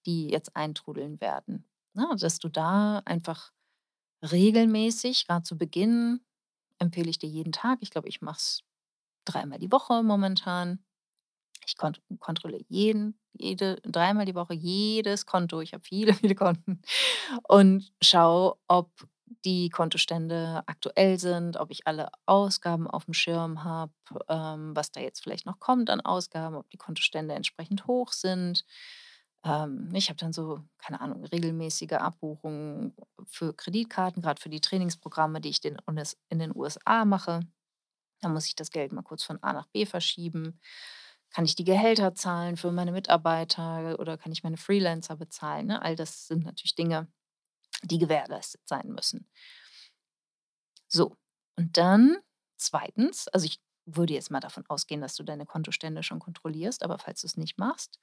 die 0.05 0.29
jetzt 0.29 0.55
eintrudeln 0.55 1.19
werden? 1.21 1.65
Ne, 1.93 2.07
dass 2.19 2.39
du 2.39 2.49
da 2.49 3.01
einfach 3.05 3.51
regelmäßig, 4.23 5.27
gerade 5.27 5.43
zu 5.43 5.57
Beginn 5.57 6.21
empfehle 6.79 7.09
ich 7.09 7.19
dir 7.19 7.29
jeden 7.29 7.51
Tag 7.53 7.79
ich 7.81 7.91
glaube, 7.91 8.09
ich 8.09 8.21
mache 8.21 8.37
es 8.37 8.61
dreimal 9.25 9.59
die 9.59 9.71
Woche 9.71 10.03
momentan. 10.03 10.83
Ich 11.65 11.77
kont 11.77 12.01
kontrolliere 12.19 12.63
jeden 12.69 13.19
jede 13.33 13.77
dreimal 13.83 14.25
die 14.25 14.35
Woche 14.35 14.53
jedes 14.53 15.25
Konto. 15.25 15.61
Ich 15.61 15.73
habe 15.73 15.83
viele, 15.83 16.13
viele 16.15 16.35
Konten 16.35 16.81
und 17.47 17.91
schaue, 18.01 18.57
ob 18.67 18.91
die 19.45 19.69
Kontostände 19.69 20.63
aktuell 20.67 21.19
sind, 21.19 21.57
ob 21.57 21.71
ich 21.71 21.87
alle 21.87 22.09
Ausgaben 22.25 22.87
auf 22.89 23.05
dem 23.05 23.13
Schirm 23.13 23.63
habe, 23.63 23.93
ähm, 24.29 24.75
was 24.75 24.91
da 24.91 24.99
jetzt 25.01 25.21
vielleicht 25.23 25.45
noch 25.45 25.59
kommt 25.59 25.89
an 25.89 26.01
Ausgaben, 26.01 26.55
ob 26.55 26.69
die 26.71 26.77
Kontostände 26.77 27.33
entsprechend 27.35 27.87
hoch 27.87 28.11
sind. 28.13 28.65
Ähm, 29.43 29.89
ich 29.93 30.09
habe 30.09 30.17
dann 30.17 30.33
so, 30.33 30.59
keine 30.77 31.01
Ahnung, 31.01 31.25
regelmäßige 31.25 31.93
Abbuchungen 31.93 32.95
für 33.27 33.53
Kreditkarten, 33.55 34.21
gerade 34.21 34.41
für 34.41 34.49
die 34.49 34.61
Trainingsprogramme, 34.61 35.41
die 35.41 35.49
ich 35.49 35.61
den 35.61 35.77
in 36.29 36.39
den 36.39 36.55
USA 36.55 37.05
mache. 37.05 37.41
Da 38.21 38.29
muss 38.29 38.47
ich 38.47 38.55
das 38.55 38.71
Geld 38.71 38.93
mal 38.93 39.03
kurz 39.03 39.23
von 39.23 39.41
A 39.43 39.53
nach 39.53 39.67
B 39.67 39.85
verschieben. 39.85 40.59
Kann 41.31 41.45
ich 41.45 41.55
die 41.55 41.65
Gehälter 41.65 42.15
zahlen 42.15 42.57
für 42.57 42.71
meine 42.71 42.91
Mitarbeiter 42.91 43.99
oder 43.99 44.17
kann 44.17 44.31
ich 44.33 44.43
meine 44.43 44.57
Freelancer 44.57 45.15
bezahlen, 45.17 45.67
ne? 45.67 45.81
All 45.81 45.95
das 45.95 46.27
sind 46.27 46.45
natürlich 46.45 46.75
Dinge, 46.75 47.07
die 47.83 47.99
gewährleistet 47.99 48.61
sein 48.67 48.89
müssen. 48.89 49.27
So, 50.87 51.15
und 51.57 51.77
dann 51.77 52.17
zweitens, 52.57 53.27
also 53.29 53.45
ich 53.45 53.59
würde 53.85 54.13
jetzt 54.13 54.31
mal 54.31 54.39
davon 54.39 54.65
ausgehen, 54.67 55.01
dass 55.01 55.15
du 55.15 55.23
deine 55.23 55.45
Kontostände 55.45 56.03
schon 56.03 56.19
kontrollierst, 56.19 56.83
aber 56.83 56.97
falls 56.99 57.21
du 57.21 57.27
es 57.27 57.37
nicht 57.37 57.57
machst, 57.57 57.99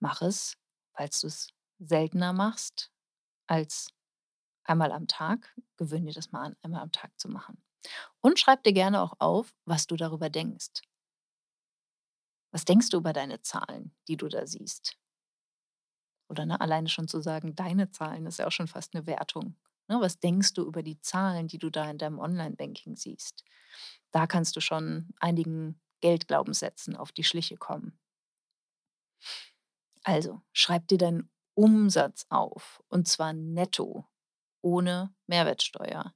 mach 0.00 0.22
es, 0.22 0.56
falls 0.94 1.20
du 1.20 1.26
es 1.28 1.48
seltener 1.78 2.32
machst 2.32 2.90
als 3.46 3.88
einmal 4.64 4.92
am 4.92 5.08
Tag, 5.08 5.54
gewöhne 5.76 6.06
dir 6.06 6.14
das 6.14 6.32
mal 6.32 6.44
an, 6.46 6.56
einmal 6.62 6.82
am 6.82 6.92
Tag 6.92 7.18
zu 7.18 7.28
machen. 7.28 7.62
Und 8.20 8.38
schreib 8.38 8.62
dir 8.64 8.72
gerne 8.72 9.00
auch 9.02 9.14
auf, 9.18 9.54
was 9.64 9.86
du 9.86 9.96
darüber 9.96 10.30
denkst. 10.30 10.82
Was 12.52 12.64
denkst 12.64 12.90
du 12.90 12.98
über 12.98 13.12
deine 13.12 13.42
Zahlen, 13.42 13.94
die 14.08 14.16
du 14.16 14.28
da 14.28 14.46
siehst? 14.46 14.96
Oder, 16.28 16.46
ne, 16.46 16.60
alleine 16.60 16.88
schon 16.88 17.08
zu 17.08 17.20
sagen, 17.20 17.54
deine 17.56 17.90
Zahlen 17.90 18.26
ist 18.26 18.38
ja 18.38 18.46
auch 18.46 18.52
schon 18.52 18.68
fast 18.68 18.94
eine 18.94 19.06
Wertung. 19.06 19.56
Ne, 19.88 20.00
was 20.00 20.20
denkst 20.20 20.54
du 20.54 20.64
über 20.64 20.82
die 20.82 21.00
Zahlen, 21.00 21.48
die 21.48 21.58
du 21.58 21.70
da 21.70 21.90
in 21.90 21.98
deinem 21.98 22.18
Online-Banking 22.18 22.96
siehst? 22.96 23.44
Da 24.12 24.26
kannst 24.26 24.56
du 24.56 24.60
schon 24.60 25.08
einigen 25.18 25.80
Geldglaubenssätzen 26.00 26.96
auf 26.96 27.12
die 27.12 27.24
Schliche 27.24 27.56
kommen. 27.56 27.98
Also, 30.04 30.40
schreib 30.52 30.88
dir 30.88 30.98
deinen 30.98 31.30
Umsatz 31.54 32.26
auf, 32.30 32.82
und 32.88 33.06
zwar 33.08 33.32
netto, 33.32 34.06
ohne 34.62 35.14
Mehrwertsteuer. 35.26 36.14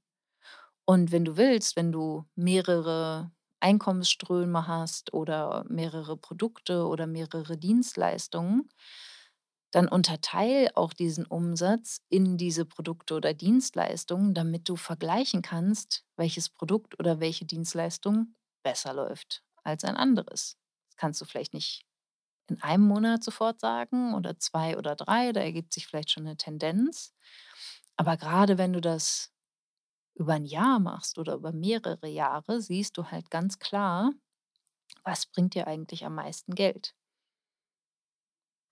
Und 0.86 1.12
wenn 1.12 1.24
du 1.24 1.36
willst, 1.36 1.76
wenn 1.76 1.92
du 1.92 2.24
mehrere 2.34 3.32
Einkommensströme 3.60 4.66
hast 4.66 5.12
oder 5.14 5.64
mehrere 5.68 6.16
Produkte 6.16 6.86
oder 6.86 7.06
mehrere 7.06 7.56
Dienstleistungen, 7.58 8.68
dann 9.72 9.88
unterteile 9.88 10.76
auch 10.76 10.92
diesen 10.92 11.26
Umsatz 11.26 12.00
in 12.08 12.36
diese 12.36 12.64
Produkte 12.64 13.14
oder 13.14 13.34
Dienstleistungen, 13.34 14.32
damit 14.34 14.68
du 14.68 14.76
vergleichen 14.76 15.42
kannst, 15.42 16.04
welches 16.16 16.48
Produkt 16.48 16.98
oder 17.00 17.18
welche 17.20 17.44
Dienstleistung 17.44 18.36
besser 18.62 18.94
läuft 18.94 19.42
als 19.64 19.82
ein 19.84 19.96
anderes. 19.96 20.56
Das 20.88 20.96
kannst 20.96 21.20
du 21.20 21.24
vielleicht 21.24 21.54
nicht 21.54 21.84
in 22.48 22.62
einem 22.62 22.84
Monat 22.86 23.24
sofort 23.24 23.60
sagen 23.60 24.14
oder 24.14 24.38
2 24.38 24.76
oder 24.78 24.96
3. 24.96 25.32
da 25.32 25.40
ergibt 25.40 25.72
sich 25.72 25.86
vielleicht 25.86 26.10
schon 26.10 26.26
eine 26.26 26.36
Tendenz. 26.36 27.14
Aber 27.96 28.16
gerade 28.16 28.58
wenn 28.58 28.72
du 28.72 28.80
das 28.80 29.32
über 30.14 30.34
ein 30.34 30.46
Jahr 30.46 30.80
machst 30.80 31.18
oder 31.18 31.34
über 31.34 31.52
mehrere 31.52 32.08
Jahre, 32.08 32.60
siehst 32.60 32.96
du 32.98 33.06
halt 33.10 33.30
ganz 33.30 33.58
klar, 33.58 34.12
was 35.04 35.26
bringt 35.26 35.54
dir 35.54 35.66
eigentlich 35.66 36.04
am 36.06 36.14
meisten 36.16 36.54
Geld. 36.54 36.94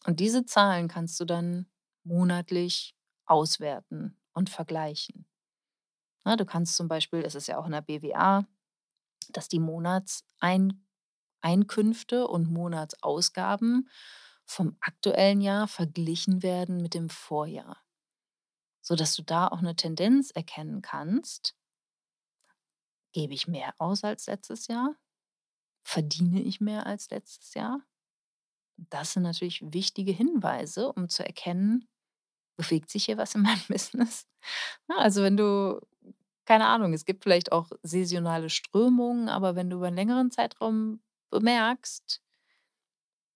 Und 0.05 0.21
diese 0.21 0.45
Zahlen 0.45 0.89
kannst 0.89 1.19
du 1.21 1.25
dann 1.25 1.67
monatlich 2.05 2.97
auswerten 3.27 4.19
und 4.33 4.51
vergleichen. 4.51 5.27
Ne, 6.25 6.37
du 6.37 6.45
kannst 6.45 6.77
zum 6.77 6.89
Beispiel 6.89 7.23
das 7.23 7.35
ist 7.35 7.49
ja 7.49 7.59
auch 7.59 7.67
in 7.67 7.73
der 7.73 7.81
BWA, 7.83 8.47
dass 9.31 9.49
die 9.49 9.61
Monatseinkünfte 11.43 12.27
und 12.29 12.51
Monatsausgaben 12.51 13.89
vom 14.45 14.77
aktuellen 14.81 15.41
Jahr 15.41 15.69
verglichen 15.69 16.43
werden 16.43 16.79
mit 16.79 16.95
dem 16.95 17.09
Vorjahr, 17.11 17.79
sodass 18.81 19.17
du 19.17 19.23
da 19.23 19.49
auch 19.49 19.59
eine 19.59 19.75
Tendenz 19.77 20.31
erkennen 20.31 20.83
kannst: 20.83 21.57
Gebe 23.13 23.35
ich 23.35 23.47
mehr 23.49 23.75
aus 23.79 24.05
als 24.05 24.27
letztes 24.27 24.67
Jahr? 24.69 24.97
Verdiene 25.85 26.43
ich 26.43 26.61
mehr 26.61 26.87
als 26.87 27.11
letztes 27.11 27.55
Jahr? 27.55 27.83
Das 28.91 29.13
sind 29.13 29.23
natürlich 29.23 29.63
wichtige 29.73 30.13
Hinweise, 30.13 30.93
um 30.93 31.09
zu 31.09 31.25
erkennen, 31.25 31.89
bewegt 32.57 32.91
sich 32.91 33.07
hier 33.07 33.19
was 33.19 33.35
in 33.35 33.43
meinem 33.43 33.63
Business? 33.69 34.27
Ne, 34.89 34.97
also, 34.99 35.23
wenn 35.23 35.37
du 35.39 35.81
keine 36.47 36.67
Ahnung, 36.67 36.95
es 36.95 37.05
gibt 37.07 37.25
vielleicht 37.25 37.53
auch 37.53 37.71
saisonale 37.83 38.51
Strömungen, 38.51 39.29
aber 39.31 39.57
wenn 39.57 39.71
du 39.71 39.79
über 39.79 39.89
'n 39.89 39.95
längeren 39.97 40.31
Zeitraum 40.33 41.03
bemerkst, 41.33 42.23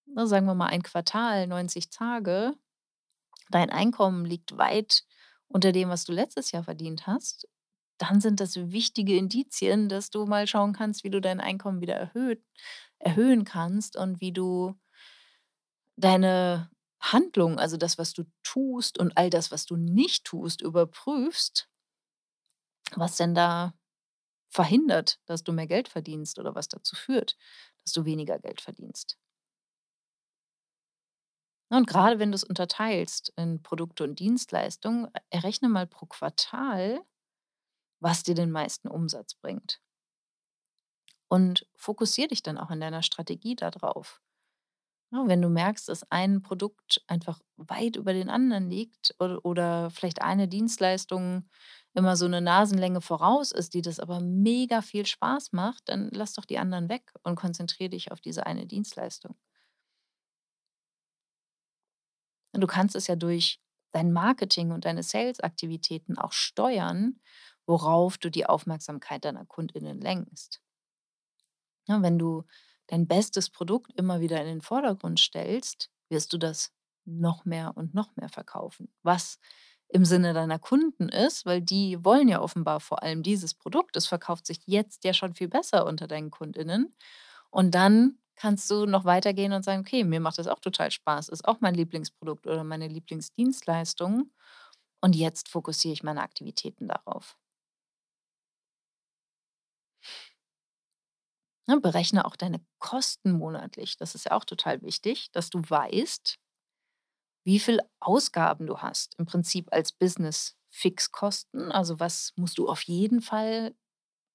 ne, 0.06 0.26
sagen 0.28 0.46
wir 0.46 0.54
mal 0.54 0.66
ein 0.68 0.82
Quartal, 0.82 1.48
90 1.48 1.90
Tage, 1.90 2.54
dein 3.50 3.70
Einkommen 3.70 4.24
liegt 4.24 4.56
weit 4.56 5.04
unter 5.48 5.72
dem, 5.72 5.88
was 5.88 6.04
du 6.04 6.12
letztes 6.12 6.52
Jahr 6.52 6.62
verdient 6.62 7.08
hast, 7.08 7.48
dann 7.98 8.20
sind 8.20 8.40
das 8.40 8.56
wichtige 8.56 9.16
Indizien, 9.16 9.88
dass 9.88 10.10
du 10.10 10.26
mal 10.26 10.46
schauen 10.46 10.72
kannst, 10.72 11.02
wie 11.02 11.10
du 11.10 11.20
dein 11.20 11.40
Einkommen 11.40 11.80
wieder 11.80 11.94
erhöht 11.96 12.42
erhöhen 12.98 13.44
kannst 13.44 13.96
und 13.96 14.20
wie 14.20 14.32
du 14.32 14.74
deine 15.96 16.70
Handlung, 17.00 17.58
also 17.58 17.76
das, 17.76 17.98
was 17.98 18.12
du 18.12 18.24
tust 18.42 18.98
und 18.98 19.16
all 19.16 19.30
das, 19.30 19.50
was 19.50 19.66
du 19.66 19.76
nicht 19.76 20.24
tust, 20.24 20.62
überprüfst, 20.62 21.68
was 22.94 23.16
denn 23.16 23.34
da 23.34 23.74
verhindert, 24.48 25.20
dass 25.26 25.44
du 25.44 25.52
mehr 25.52 25.66
Geld 25.66 25.88
verdienst 25.88 26.38
oder 26.38 26.54
was 26.54 26.68
dazu 26.68 26.96
führt, 26.96 27.36
dass 27.86 27.94
du 27.94 28.04
weniger 28.04 28.38
Geld 28.38 28.60
verdienst. 28.60 29.16
Und 31.68 31.86
gerade 31.86 32.18
wenn 32.18 32.30
du 32.32 32.36
es 32.36 32.44
unterteilst 32.44 33.32
in 33.36 33.62
Produkte 33.62 34.04
und 34.04 34.18
Dienstleistungen, 34.18 35.08
errechne 35.30 35.68
mal 35.68 35.86
pro 35.86 36.06
Quartal, 36.06 37.00
was 38.00 38.22
dir 38.22 38.34
den 38.34 38.50
meisten 38.50 38.88
Umsatz 38.88 39.34
bringt. 39.34 39.80
Und 41.28 41.66
fokussiere 41.76 42.28
dich 42.28 42.42
dann 42.42 42.58
auch 42.58 42.70
in 42.70 42.80
deiner 42.80 43.02
Strategie 43.02 43.54
darauf. 43.54 44.20
Wenn 45.12 45.40
du 45.40 45.48
merkst, 45.48 45.88
dass 45.88 46.10
ein 46.10 46.42
Produkt 46.42 47.02
einfach 47.06 47.40
weit 47.56 47.96
über 47.96 48.12
den 48.12 48.28
anderen 48.28 48.68
liegt 48.68 49.14
oder 49.18 49.44
oder 49.44 49.90
vielleicht 49.90 50.20
eine 50.22 50.46
Dienstleistung 50.48 51.48
immer 51.94 52.16
so 52.16 52.26
eine 52.26 52.40
Nasenlänge 52.42 53.00
voraus 53.00 53.50
ist, 53.52 53.74
die 53.74 53.82
das 53.82 53.98
aber 54.00 54.20
mega 54.20 54.82
viel 54.82 55.06
Spaß 55.06 55.52
macht, 55.52 55.88
dann 55.88 56.10
lass 56.12 56.34
doch 56.34 56.44
die 56.44 56.58
anderen 56.58 56.88
weg 56.88 57.12
und 57.22 57.36
konzentriere 57.36 57.90
dich 57.90 58.12
auf 58.12 58.20
diese 58.20 58.46
eine 58.46 58.66
Dienstleistung. 58.66 59.36
Du 62.52 62.66
kannst 62.66 62.96
es 62.96 63.06
ja 63.06 63.14
durch 63.14 63.60
dein 63.92 64.12
Marketing 64.12 64.72
und 64.72 64.84
deine 64.84 65.02
Salesaktivitäten 65.04 66.18
auch 66.18 66.32
steuern, 66.32 67.20
worauf 67.66 68.18
du 68.18 68.30
die 68.30 68.46
Aufmerksamkeit 68.46 69.24
deiner 69.24 69.44
KundInnen 69.46 70.00
lenkst. 70.00 70.60
Ja, 71.88 72.02
wenn 72.02 72.18
du 72.18 72.44
dein 72.88 73.06
bestes 73.06 73.50
Produkt 73.50 73.92
immer 73.96 74.20
wieder 74.20 74.40
in 74.40 74.46
den 74.46 74.60
Vordergrund 74.62 75.20
stellst, 75.20 75.90
wirst 76.08 76.32
du 76.32 76.38
das 76.38 76.72
noch 77.04 77.44
mehr 77.44 77.72
und 77.76 77.94
noch 77.94 78.14
mehr 78.16 78.28
verkaufen, 78.28 78.88
was 79.02 79.38
im 79.88 80.04
Sinne 80.04 80.34
deiner 80.34 80.58
Kunden 80.58 81.08
ist, 81.08 81.46
weil 81.46 81.62
die 81.62 82.04
wollen 82.04 82.28
ja 82.28 82.40
offenbar 82.40 82.80
vor 82.80 83.02
allem 83.02 83.22
dieses 83.22 83.54
Produkt. 83.54 83.96
Es 83.96 84.06
verkauft 84.06 84.46
sich 84.46 84.58
jetzt 84.66 85.04
ja 85.04 85.14
schon 85.14 85.34
viel 85.34 85.48
besser 85.48 85.86
unter 85.86 86.08
deinen 86.08 86.30
KundInnen. 86.32 86.92
Und 87.50 87.74
dann 87.74 88.18
kannst 88.36 88.70
du 88.70 88.86
noch 88.86 89.04
weitergehen 89.04 89.52
und 89.52 89.64
sagen: 89.64 89.80
„Okay, 89.82 90.04
mir 90.04 90.20
macht 90.20 90.38
das 90.38 90.48
auch 90.48 90.60
total 90.60 90.90
Spaß, 90.90 91.28
ist 91.28 91.46
auch 91.46 91.60
mein 91.60 91.74
Lieblingsprodukt 91.74 92.46
oder 92.46 92.64
meine 92.64 92.88
Lieblingsdienstleistung 92.88 94.30
und 95.00 95.16
jetzt 95.16 95.48
fokussiere 95.48 95.94
ich 95.94 96.02
meine 96.02 96.22
Aktivitäten 96.22 96.88
darauf.“ 96.88 97.36
Ne, 101.68 101.80
berechne 101.80 102.24
auch 102.24 102.36
deine 102.36 102.60
Kosten 102.78 103.32
monatlich. 103.32 103.96
Das 103.96 104.14
ist 104.14 104.24
ja 104.26 104.32
auch 104.32 104.44
total 104.44 104.82
wichtig, 104.82 105.30
dass 105.32 105.50
du 105.50 105.58
weißt, 105.68 106.38
wie 107.44 107.60
viel 107.60 107.80
Ausgaben 108.00 108.66
du 108.66 108.78
hast. 108.78 109.14
Im 109.18 109.26
Prinzip 109.26 109.68
als 109.72 109.92
Business 109.92 110.56
Fixkosten. 110.68 111.70
Also, 111.72 112.00
was 112.00 112.32
musst 112.36 112.58
du 112.58 112.68
auf 112.68 112.82
jeden 112.82 113.22
Fall 113.22 113.74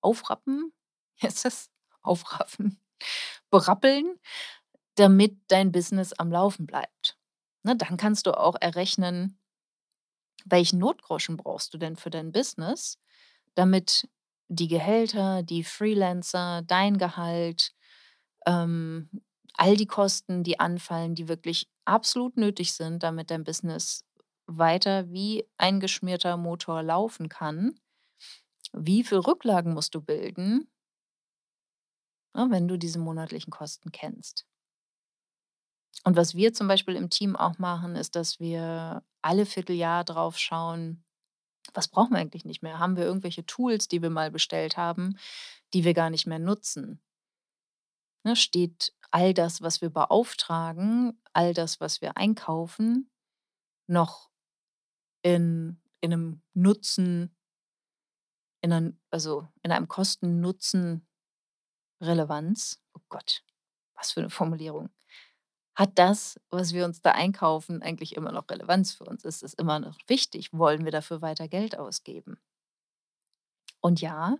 aufrappen? 0.01 0.73
Heißt 1.23 1.45
das? 1.45 1.69
Aufraffen, 2.03 2.79
berappeln, 3.51 4.19
damit 4.95 5.37
dein 5.49 5.71
Business 5.71 6.13
am 6.13 6.31
Laufen 6.31 6.67
bleibt. 6.67 7.17
Ne, 7.63 7.75
dann 7.77 7.97
kannst 7.97 8.27
du 8.27 8.37
auch 8.37 8.55
errechnen, 8.61 9.39
welchen 10.45 10.79
Notgroschen 10.79 11.37
brauchst 11.37 11.73
du 11.73 11.77
denn 11.77 11.95
für 11.95 12.09
dein 12.09 12.31
Business, 12.31 12.97
damit 13.55 14.07
die 14.51 14.67
Gehälter, 14.67 15.43
die 15.43 15.63
Freelancer, 15.63 16.61
dein 16.63 16.97
Gehalt, 16.97 17.71
ähm, 18.45 19.09
all 19.55 19.77
die 19.77 19.87
Kosten, 19.87 20.43
die 20.43 20.59
anfallen, 20.59 21.15
die 21.15 21.27
wirklich 21.29 21.69
absolut 21.85 22.37
nötig 22.37 22.73
sind, 22.73 23.03
damit 23.03 23.31
dein 23.31 23.43
Business 23.45 24.05
weiter 24.47 25.09
wie 25.11 25.45
ein 25.57 25.79
geschmierter 25.79 26.37
Motor 26.37 26.83
laufen 26.83 27.29
kann. 27.29 27.75
Wie 28.73 29.05
viel 29.05 29.19
Rücklagen 29.19 29.73
musst 29.73 29.95
du 29.95 30.01
bilden, 30.01 30.69
ne, 32.35 32.47
wenn 32.49 32.67
du 32.67 32.77
diese 32.77 32.99
monatlichen 32.99 33.51
Kosten 33.51 33.91
kennst? 33.93 34.45
Und 36.03 36.15
was 36.15 36.35
wir 36.35 36.53
zum 36.53 36.67
Beispiel 36.67 36.95
im 36.95 37.09
Team 37.09 37.35
auch 37.35 37.57
machen, 37.59 37.95
ist, 37.95 38.15
dass 38.15 38.39
wir 38.39 39.03
alle 39.21 39.45
Vierteljahr 39.45 40.03
drauf 40.03 40.37
schauen, 40.37 41.03
was 41.73 41.87
brauchen 41.87 42.11
wir 42.13 42.19
eigentlich 42.19 42.45
nicht 42.45 42.63
mehr? 42.63 42.79
Haben 42.79 42.97
wir 42.97 43.05
irgendwelche 43.05 43.45
Tools, 43.45 43.87
die 43.87 44.01
wir 44.01 44.09
mal 44.09 44.31
bestellt 44.31 44.77
haben, 44.77 45.17
die 45.73 45.83
wir 45.85 45.93
gar 45.93 46.09
nicht 46.09 46.27
mehr 46.27 46.39
nutzen? 46.39 46.99
Ne, 48.25 48.35
steht 48.35 48.93
all 49.09 49.33
das, 49.33 49.61
was 49.61 49.81
wir 49.81 49.89
beauftragen, 49.89 51.19
all 51.33 51.53
das, 51.53 51.79
was 51.81 52.01
wir 52.01 52.17
einkaufen, 52.17 53.09
noch 53.87 54.31
in 55.23 55.79
in 56.01 56.11
'nem 56.11 56.41
Nutzen 56.55 57.33
in 58.63 58.69
'ner 58.69 58.93
also, 59.09 59.47
in 59.63 59.71
einem 59.71 59.87
Kosten-Nutzen-Relevanz? 59.87 61.21
Oh 62.95 63.01
Gott, 63.09 63.43
was 63.95 64.11
für 64.13 64.21
'ne 64.21 64.29
Formulierung. 64.29 64.89
Hat 65.75 65.97
das, 65.97 66.39
was 66.49 66.73
wir 66.73 66.85
uns 66.85 67.01
da 67.01 67.11
einkaufen, 67.11 67.81
eigentlich 67.81 68.15
immer 68.15 68.31
noch 68.31 68.49
Relevanz 68.49 68.93
für 68.93 69.05
uns? 69.05 69.23
Ist 69.25 69.43
es 69.43 69.53
immer 69.53 69.79
noch 69.79 69.97
wichtig? 70.07 70.51
Wollen 70.53 70.85
wir 70.85 70.91
dafür 70.91 71.21
weiter 71.21 71.47
Geld 71.47 71.77
ausgeben? 71.77 72.39
Und 73.81 74.01
ja, 74.01 74.37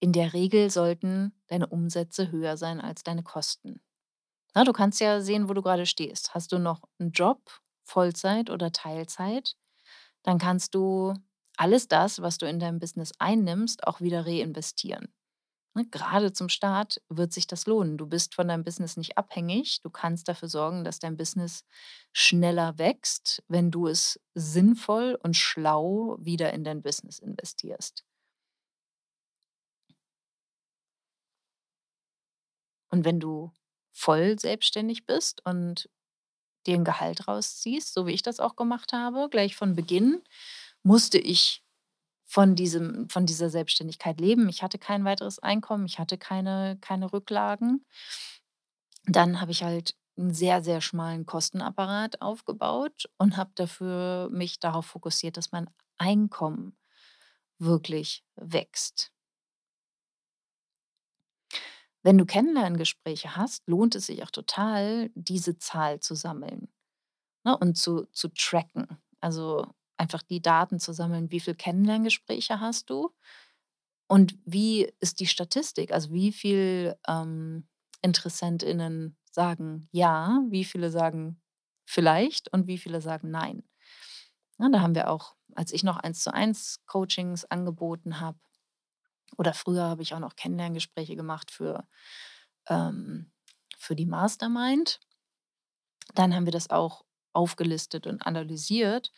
in 0.00 0.12
der 0.12 0.32
Regel 0.32 0.70
sollten 0.70 1.32
deine 1.48 1.68
Umsätze 1.68 2.30
höher 2.32 2.56
sein 2.56 2.80
als 2.80 3.02
deine 3.02 3.22
Kosten. 3.22 3.80
Na, 4.54 4.64
du 4.64 4.72
kannst 4.72 5.00
ja 5.00 5.20
sehen, 5.20 5.48
wo 5.48 5.54
du 5.54 5.62
gerade 5.62 5.86
stehst. 5.86 6.34
Hast 6.34 6.52
du 6.52 6.58
noch 6.58 6.82
einen 6.98 7.12
Job, 7.12 7.40
Vollzeit 7.84 8.50
oder 8.50 8.72
Teilzeit, 8.72 9.56
dann 10.22 10.38
kannst 10.38 10.74
du 10.74 11.14
alles 11.56 11.88
das, 11.88 12.22
was 12.22 12.38
du 12.38 12.46
in 12.48 12.60
deinem 12.60 12.78
Business 12.78 13.12
einnimmst, 13.18 13.86
auch 13.86 14.00
wieder 14.00 14.26
reinvestieren. 14.26 15.08
Ne, 15.76 15.86
grade 15.88 16.32
zum 16.32 16.48
Start 16.48 17.00
wird 17.08 17.32
sich 17.32 17.46
das 17.46 17.66
lohnen. 17.66 17.96
Du 17.96 18.06
bist 18.06 18.34
von 18.34 18.48
deinem 18.48 18.64
Business 18.64 18.96
nicht 18.96 19.16
abhängig. 19.16 19.80
Du 19.82 19.90
kannst 19.90 20.26
dafür 20.28 20.48
sorgen, 20.48 20.82
dass 20.82 20.98
dein 20.98 21.16
Business 21.16 21.64
schneller 22.12 22.76
wächst, 22.78 23.42
wenn 23.46 23.70
du 23.70 23.86
es 23.86 24.18
sinnvoll 24.34 25.16
und 25.22 25.36
schlau 25.36 26.16
wieder 26.20 26.52
in 26.52 26.64
dein 26.64 26.82
Business 26.82 27.20
investierst. 27.20 28.02
Und 32.92 33.04
wenn 33.04 33.20
du 33.20 33.52
voll 33.92 34.38
selbstständig 34.38 35.06
bist 35.06 35.44
und 35.46 35.88
dir 36.66 36.76
'n 36.76 36.84
Gehalt 36.84 37.28
rausziehst, 37.28 37.94
so 37.94 38.06
wie 38.06 38.12
ich 38.12 38.22
das 38.22 38.40
auch 38.40 38.56
gemacht 38.56 38.92
habe, 38.92 39.28
gleich 39.30 39.56
von 39.56 39.76
Beginn, 39.76 40.22
musste 40.84 41.18
ich 41.18 41.62
von 42.30 42.54
diesem 42.54 43.08
von 43.10 43.26
dieser 43.26 43.50
Selbstständigkeit 43.50 44.20
leben. 44.20 44.48
Ich 44.48 44.62
hatte 44.62 44.78
kein 44.78 45.04
weiteres 45.04 45.40
Einkommen, 45.40 45.84
ich 45.86 45.98
hatte 45.98 46.16
keine 46.18 46.78
keine 46.80 47.12
Rücklagen. 47.12 47.84
Dann 49.06 49.40
habe 49.40 49.50
ich 49.52 49.62
halt 49.62 49.94
'n 50.18 50.32
sehr, 50.34 50.62
sehr 50.62 50.80
schmalen 50.80 51.26
Kostenapparat 51.26 52.20
aufgebaut 52.20 53.08
und 53.18 53.36
habe 53.36 53.50
dafür 53.54 54.28
mich 54.30 54.58
darauf 54.60 54.86
fokussiert, 54.86 55.36
dass 55.36 55.52
mein 55.52 55.68
Einkommen 55.98 56.76
wirklich 57.58 58.24
wächst. 58.36 59.10
Wenn 62.04 62.16
du 62.16 62.24
Kennenlerngespräche 62.24 63.36
hast, 63.36 63.66
lohnt 63.68 63.94
es 63.94 64.06
sich 64.06 64.22
auch 64.22 64.30
total, 64.30 65.10
diese 65.14 65.58
Zahl 65.58 66.00
zu 66.00 66.14
sammeln, 66.14 66.68
ne, 67.44 67.56
und 67.58 67.76
zu 67.78 68.06
zu 68.12 68.28
tracken. 68.30 68.86
Also, 69.20 69.66
einfach 70.00 70.22
die 70.22 70.42
Daten 70.42 70.80
zu 70.80 70.92
sammeln, 70.94 71.30
wie 71.30 71.40
viel 71.40 71.54
Kennenlerngespräche 71.54 72.60
hast 72.60 72.90
du 72.90 73.12
und 74.08 74.36
wie 74.44 74.92
ist 75.00 75.20
die 75.20 75.26
Statistik? 75.26 75.92
Also, 75.92 76.12
wie 76.12 76.32
viel, 76.32 76.96
ähm, 77.08 77.68
InteressentInnen 78.02 79.16
sagen 79.30 79.88
ja, 79.92 80.40
wie 80.48 80.64
viele 80.64 80.90
sagen 80.90 81.40
vielleicht 81.86 82.52
und 82.52 82.66
wie 82.66 82.78
viele 82.78 83.00
sagen 83.02 83.30
nein. 83.30 83.62
Ne, 84.58 84.70
da 84.72 84.80
haben 84.80 84.94
wir 84.94 85.10
auch 85.10 85.34
als 85.56 85.72
ich 85.72 85.82
noch 85.84 85.96
Eins-zu-eins-Coachings 85.98 87.44
angeboten 87.46 88.20
habe 88.20 88.38
oder 89.36 89.54
früher 89.54 89.84
habe 89.84 90.02
ich 90.02 90.14
auch 90.14 90.18
noch 90.20 90.36
Kennenlerngespräche 90.36 91.16
gemacht 91.16 91.50
für, 91.50 91.86
ähm 92.68 93.32
für 93.78 93.96
die 93.96 94.06
Mastermind. 94.06 95.00
Dann 96.14 96.34
haben 96.34 96.44
wir 96.44 96.52
das 96.52 96.70
auch 96.70 97.04
aufgelistet 97.32 98.06
und 98.06 98.26
analysiert 98.26 99.12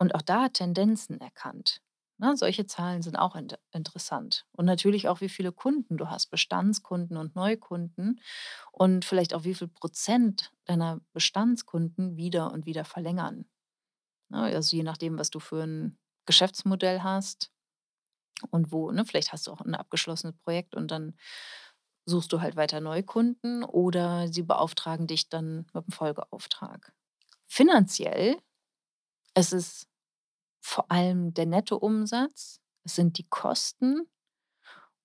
und 0.00 0.16
auch 0.16 0.22
da 0.22 0.48
Tendenzen 0.50 1.20
erkannt. 1.22 1.82
Ne, 2.18 2.36
solche 2.36 2.66
Zahlen 2.66 3.02
sind 3.02 3.16
auch 3.16 3.36
int 3.36 3.58
interessant. 3.72 4.46
Und 4.52 4.66
natürlich 4.66 5.08
auch, 5.08 5.20
wie 5.22 5.30
viele 5.30 5.52
Kunden 5.52 5.98
du 5.98 6.08
hast, 6.10 6.28
Bestandskunden 6.30 7.16
und 7.18 7.36
Neukunden 7.36 8.20
und 8.72 9.04
vielleicht 9.06 9.34
auch, 9.34 9.44
wie 9.44 9.54
viel 9.54 9.68
Prozent 9.68 10.52
deiner 10.66 11.00
Bestandskunden 11.14 12.16
wieder 12.18 12.52
und 12.52 12.66
wieder 12.66 12.84
verlängern. 12.86 13.46
Ne, 14.30 14.40
also 14.42 14.76
je 14.76 14.84
nachdem, 14.84 15.18
was 15.18 15.30
du 15.30 15.40
für 15.40 15.62
'n 15.64 15.98
Geschäftsmodell 16.26 17.02
hast 17.02 17.50
und 18.50 18.72
wo 18.72 18.90
ne, 18.90 19.04
vielleicht 19.04 19.32
hast 19.32 19.46
du 19.46 19.52
auch 19.52 19.60
'n 19.60 19.74
abgeschlossenes 19.74 20.36
Projekt 20.44 20.74
und 20.74 20.90
dann 20.90 21.14
suchst 22.06 22.32
du 22.32 22.40
halt 22.40 22.56
weiter 22.56 22.80
Neukunden 22.80 23.64
oder 23.64 24.28
sie 24.32 24.42
beauftragen 24.42 25.06
dich 25.06 25.28
dann 25.28 25.66
mit 25.74 25.86
'm 25.88 25.92
Folgeauftrag. 25.92 26.92
Finanziell 27.48 28.38
ist 29.36 29.52
es 29.54 29.86
vor 30.60 30.90
allem 30.90 31.34
der 31.34 31.46
Nettoumsatz, 31.46 32.60
es 32.84 32.94
sind 32.96 33.18
die 33.18 33.28
Kosten 33.28 34.08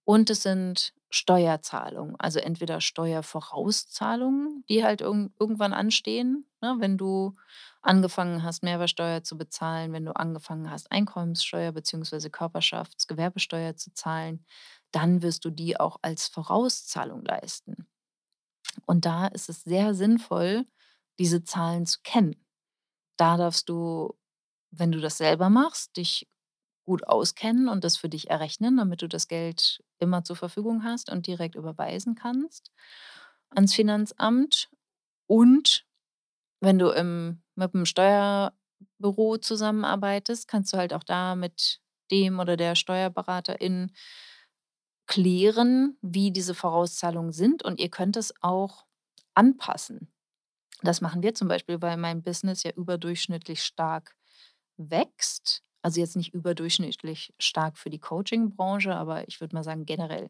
und 0.04 0.30
es 0.30 0.44
sind 0.44 0.94
Steuerzahlungen, 1.10 2.15
also 2.20 2.39
entweder 2.39 2.82
Steuervorauszahlungen, 2.82 4.65
die 4.70 4.84
halt 4.84 5.02
irgend 5.02 5.32
irgendwann 5.39 5.74
anstehen, 5.74 6.46
ne, 6.62 6.76
wenn 6.80 6.98
du 6.98 7.34
angefangen 7.82 8.44
hast, 8.44 8.63
Mehrwertsteuer 8.63 9.24
zu 9.24 9.38
bezahlen, 9.38 9.94
wenn 9.94 10.06
du 10.06 10.15
angefangen 10.15 10.70
hast, 10.70 10.91
Einkommenssteuer 10.91 11.72
beziehungsweise 11.72 12.30
Körperschafts-Gewerbesteuer 12.30 13.76
zu 13.78 13.94
zahlen, 13.94 14.46
dann 14.91 15.22
wirst 15.22 15.46
du 15.46 15.52
die 15.52 15.80
auch 15.80 15.98
als 16.02 16.28
Vorauszahlung 16.28 17.24
leisten. 17.24 17.88
Und 18.86 19.06
da 19.06 19.28
ist 19.28 19.50
es 19.50 19.63
sehr 19.63 19.94
sinnvoll, 19.94 20.65
diese 21.20 21.44
Zahlen 21.44 21.86
zu 21.86 22.00
kennen. 22.04 22.36
Da 23.18 23.38
darfst 23.38 23.70
du, 23.70 24.15
wenn 24.80 24.92
du 24.92 25.00
das 25.02 25.18
selber 25.18 25.50
machst, 25.50 25.98
dich 25.98 26.28
gut 26.86 27.08
auskennen 27.08 27.70
und 27.70 27.84
das 27.84 27.98
für 27.98 28.10
dich 28.10 28.30
errechnen, 28.30 28.78
damit 28.78 29.02
du 29.02 29.08
das 29.10 29.28
Geld 29.28 29.84
immer 30.00 30.24
zur 30.24 30.36
Verfügung 30.38 30.84
hast 30.84 31.12
und 31.12 31.28
direkt 31.28 31.56
überweisen 31.56 32.16
kannst 32.16 32.72
ans 33.52 33.74
Finanzamt. 33.76 34.70
Und 35.28 35.86
wenn 36.62 36.80
du 36.80 36.90
im 36.92 37.44
mit 37.56 37.74
'm 37.76 37.86
Steuerbüro 37.86 39.38
zusammenarbeitest, 39.40 40.48
kannst 40.48 40.74
du 40.74 40.78
halt 40.78 40.94
auch 40.94 41.04
da 41.04 41.36
mit 41.36 41.82
dem 42.12 42.40
oder 42.40 42.58
der 42.58 42.76
Steuerberaterin 42.76 43.92
klären, 45.08 45.98
wie 46.02 46.32
diese 46.32 46.56
Vorauszahlungen 46.56 47.32
sind 47.32 47.64
und 47.64 47.80
ihr 47.80 47.90
könnt 47.90 48.18
es 48.18 48.34
auch 48.42 48.86
anpassen. 49.36 50.12
Das 50.84 51.02
machen 51.02 51.24
wir 51.24 51.36
zum 51.36 51.48
Beispiel, 51.48 51.82
weil 51.82 51.98
mein 51.98 52.24
Business 52.24 52.64
ja 52.64 52.72
überdurchschnittlich 52.72 53.64
stark 53.64 54.16
wächst. 54.78 55.64
Also, 55.84 56.00
jetzt 56.02 56.16
nicht 56.18 56.34
überdurchschnittlich 56.34 57.34
stark 57.40 57.78
für 57.78 57.90
die 57.92 58.00
Coachingbranche, 58.00 58.96
aber 58.96 59.28
ich 59.28 59.42
würde 59.42 59.56
mal 59.56 59.64
sagen, 59.64 59.86
generell 59.86 60.30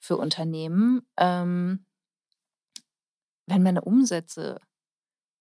für 0.00 0.16
Unternehmen. 0.18 1.02
Ähm 1.18 1.84
wenn 3.48 3.62
meine 3.62 3.80
Umsätze 3.82 4.60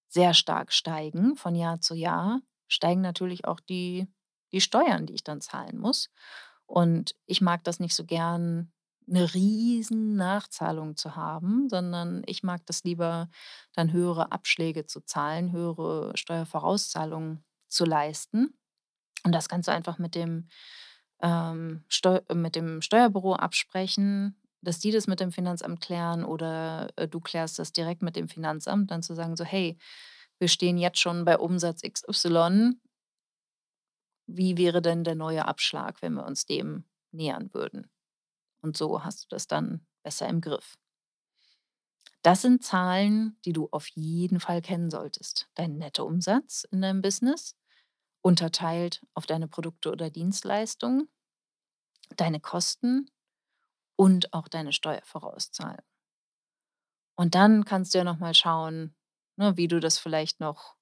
sehr 0.09 0.33
stark 0.33 0.73
steigen 0.73 1.35
von 1.37 1.55
Jahr 1.55 1.81
zu 1.81 1.95
Jahr, 1.95 2.41
steigen 2.67 3.01
natürlich 3.01 3.45
auch 3.45 3.59
die 3.59 4.07
die 4.53 4.61
Steuern, 4.61 5.05
die 5.07 5.13
ich 5.15 5.23
dann 5.25 5.41
zahlen 5.41 5.77
muss. 5.79 6.09
Und 6.67 7.15
ich 7.27 7.41
mag 7.41 7.63
das 7.65 7.79
nicht 7.81 7.95
so 7.95 8.05
gern, 8.05 8.71
'ne 9.07 9.33
Riesennachzahlung 9.33 10.97
zu 10.97 11.15
haben, 11.17 11.69
sondern 11.69 12.23
ich 12.27 12.43
mag 12.43 12.65
das 12.67 12.83
lieber, 12.85 13.29
dann 13.75 13.91
höhere 13.93 14.31
Abschläge 14.33 14.85
zu 14.87 15.01
zahlen, 15.01 15.51
höhere 15.53 16.13
Steuervorauszahlungen 16.17 17.43
zu 17.69 17.85
leisten 17.85 18.53
und 19.25 19.33
das 19.33 19.49
kannst 19.49 19.67
du 19.67 19.73
einfach 19.73 19.99
mit 19.99 20.15
dem, 20.15 20.49
ähm, 21.21 21.83
Steu 21.89 22.21
mit 22.33 22.55
dem 22.55 22.81
Steuerbüro 22.81 23.35
absprechen, 23.35 24.39
dass 24.61 24.79
die 24.79 24.91
das 24.91 25.07
mit 25.07 25.19
dem 25.19 25.31
Finanzamt 25.31 25.81
klären 25.81 26.23
oder, 26.25 26.89
äh, 26.97 27.07
du 27.07 27.19
klärst 27.21 27.59
das 27.59 27.71
direkt 27.73 28.01
mit 28.03 28.15
dem 28.15 28.27
Finanzamt, 28.29 28.91
dann 28.91 29.03
zu 29.03 29.15
sagen 29.15 29.35
so: 29.37 29.45
„Hey, 29.45 29.77
wir 30.39 30.47
stehen 30.49 30.77
jetzt 30.77 30.99
schon 30.99 31.25
bei 31.25 31.37
Umsatz 31.39 31.83
XY“ 31.83 32.79
„wie 34.27 34.57
wäre 34.57 34.81
denn 34.81 35.03
der 35.03 35.15
neue 35.15 35.45
Abschlag, 35.45 36.01
wenn 36.01 36.13
wir 36.13 36.25
uns 36.25 36.45
dem 36.45 36.85
nähern 37.11 37.53
würden?“ 37.53 37.89
Und 38.61 38.77
so 38.77 39.03
hast 39.03 39.23
du 39.25 39.27
das 39.29 39.47
dann 39.47 39.85
besser 40.03 40.27
im 40.29 40.41
Griff. 40.41 40.77
Das 42.21 42.41
sind 42.43 42.63
Zahlen, 42.63 43.37
die 43.45 43.53
du 43.53 43.69
auf 43.71 43.87
jeden 43.87 44.39
Fall 44.39 44.61
kennen 44.61 44.91
solltest. 44.91 45.49
Dein 45.55 45.77
Nettoumsatz 45.77 46.67
in 46.71 46.81
deinem 46.81 47.01
Business, 47.01 47.55
unterteilt 48.27 49.01
auf 49.13 49.25
deine 49.25 49.47
Produkte 49.47 49.89
oder 49.89 50.09
Dienstleistungen, 50.09 51.07
deine 52.17 52.41
Kosten 52.41 53.09
und 53.95 54.33
auch 54.33 54.49
deine 54.49 54.73
Steuervorauszahlung. 54.73 55.85
Und 57.15 57.35
dann 57.35 57.63
kannst 57.63 57.93
du 57.93 57.99
ja 57.99 58.03
noch 58.03 58.19
mal 58.19 58.33
schauen, 58.33 58.93
ne, 59.37 59.55
wie 59.55 59.69
du 59.69 59.79
das 59.79 59.97
vielleicht 59.97 60.41
noch 60.41 60.75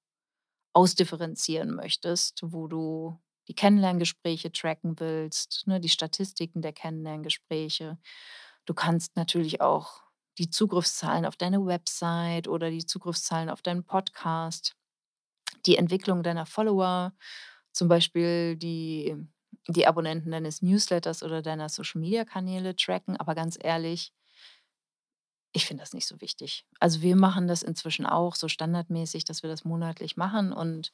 ausdifferenzieren 0.73 1.75
möchtest, 1.75 2.41
wo 2.43 2.67
du 2.67 3.21
die 3.47 3.53
Kennenlerngespräche 3.53 4.51
tracken 4.51 4.99
willst, 4.99 5.67
ne, 5.67 5.79
die 5.79 5.89
Statistiken 5.89 6.63
der 6.63 6.73
Kennenlerngespräche. 6.73 7.99
Du 8.65 8.73
kannst 8.73 9.15
natürlich 9.17 9.61
auch 9.61 10.01
die 10.39 10.49
Zugriffszahlen 10.49 11.27
auf 11.27 11.35
deine 11.35 11.63
Website 11.63 12.47
oder 12.47 12.71
die 12.71 12.87
Zugriffszahlen 12.87 13.51
auf 13.51 13.61
deinen 13.61 13.83
Podcast, 13.83 14.75
die 15.65 15.77
Entwicklung 15.77 16.23
deiner 16.23 16.45
Follower, 16.45 17.13
zum 17.73 17.87
Beispiel 17.89 18.55
die 18.57 19.15
die 19.69 19.87
Abonnenten 19.87 20.31
deines 20.31 20.61
Newsletters 20.61 21.23
oder 21.23 21.41
deiner 21.41 21.69
Social-Media-Kanäle 21.69 22.75
tracken, 22.75 23.17
aber 23.17 23.33
ganz 23.35 23.57
ehrlich 23.61 24.09
ich 25.55 25.65
finde 25.65 25.83
das 25.83 25.93
nicht 25.93 26.05
so 26.05 26.19
wichtig. 26.19 26.65
Also, 26.81 27.01
wir 27.01 27.15
machen 27.15 27.47
das 27.47 27.63
inzwischen 27.63 28.05
auch 28.05 28.35
so 28.35 28.49
standardmäßig, 28.49 29.23
dass 29.23 29.41
wir 29.41 29.49
das 29.49 29.63
monatlich 29.63 30.17
machen 30.17 30.51
und 30.51 30.91